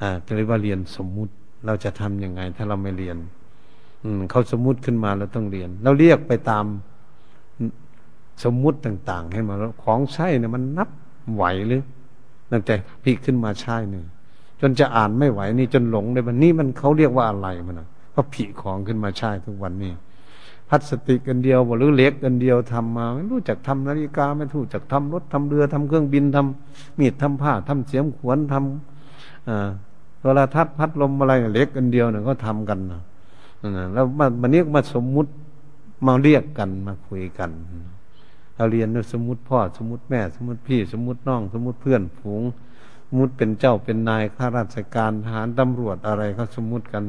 [0.02, 1.34] อ่าเรียกว่าเรียนสมมุติ
[1.66, 3.18] เราจะทํำยังไง ถ้าเราไม่เรียน
[4.04, 6.66] อืมเขาสมมุติขึ้นมาเราต้องเรียน เราเรียกไปตาม
[8.44, 10.90] สมมุติต่างๆ ให้มาแล้วของใช้เนี่ยมันนับ
[11.34, 11.82] ไหวหรือ
[12.52, 12.74] ตั้งแต่
[13.04, 14.06] พีขึ้นมาใช่เนี่ย
[14.62, 19.92] จนจะอ่านไม่ไหวนี่จนหลงเลยมันนี่มันเขาเรียกว่าอะไรมันนะก็ผีของขึ้นมาใช่ทุกวันนี้
[20.70, 29.70] พัสติกันเดียวหรือเล็กกันเดียวทำมา ไม่รู้จักทำนาฬิกาไม่รู้จักทำรถทำเรือทำเครื่องบินทำมีดทำผ้าทำเสียมขวนทำอ่า
[30.20, 33.02] โทรทัศน์พัดลมอะไรเล็กกันเดียวเนี่ยก็ทำกันนะ
[33.94, 34.06] แล้ว
[34.42, 35.32] มันนี้มาสมมุติ
[36.08, 37.50] มาเรียกกันมาคุยกัน
[38.62, 42.44] เราเรียนสมมติพ่อสมมติแม่ สมมติพี่ สมมติน้อง สมมติเพื่อนฝูง
[43.08, 47.04] สมมติเป็นเจ้าเป็นนายข้าราชการทหารตำรวจอะไรเขาสมมติกัน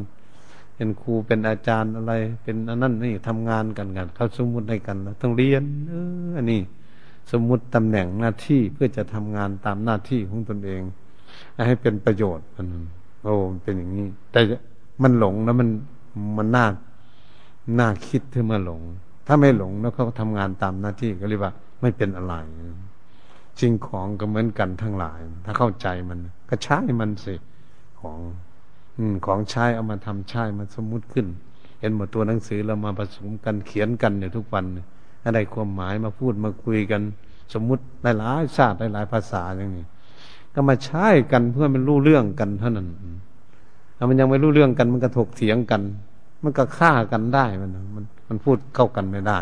[0.77, 5.95] เป็นครูเป็นอาจารย์อะไร เป็นอันนั้นนี่ทำงานกันกันเขาสมมติให้กันต้องเรียน เอ
[6.27, 6.61] ออันนี้
[7.33, 10.83] สมมติตำแหน่งหน้าที่เพื่อจะทำงานตามหน้าที่ของตนเอง
[11.67, 12.67] ให้เป็นประโยชน์มัน
[13.25, 14.41] โอ้เป็นอย่างนี้ แต่
[15.03, 15.69] มันหลงแล้วมัน
[16.39, 16.67] มันน่า
[17.81, 18.81] น่าคิดที่มาหลง
[19.27, 22.35] ถ้าไม่หลงแล้วเขาทำงานตามหน้าที่ก็เรียกว่า ไม่เป็นอะไร
[23.61, 26.19] สิ่งของก็เหมือนกันทั้งหลาย ถ้าเข้าใจมัน
[26.51, 27.35] ก็ใช้มันสิ
[28.01, 28.19] ของ
[28.99, 31.27] อืของใช้เอามาทำใช้มาสมมุติขึ้น
[31.81, 34.65] เห็นหมดตัวหนังสือเรามาผสมกันเขียนกันอยู่ทุกวัน
[35.25, 37.03] อะไรความหมายมาพูดมาคุยกัน
[37.55, 37.83] สมมุติ
[38.19, 39.85] หลายๆชาติหลายๆภาษาอย่างนี้
[40.55, 42.89] ก็มาใช้กันเพื่อมันรู้เรื่องกันเท่านั้น
[43.97, 45.83] ถ้ามันยังไม่รู้เรื่องกัน มันก็ถกเถียงกัน
[46.43, 49.39] มันก็ฆ่ากันได้มันมัน มันพูดเข้ากันไม่ได้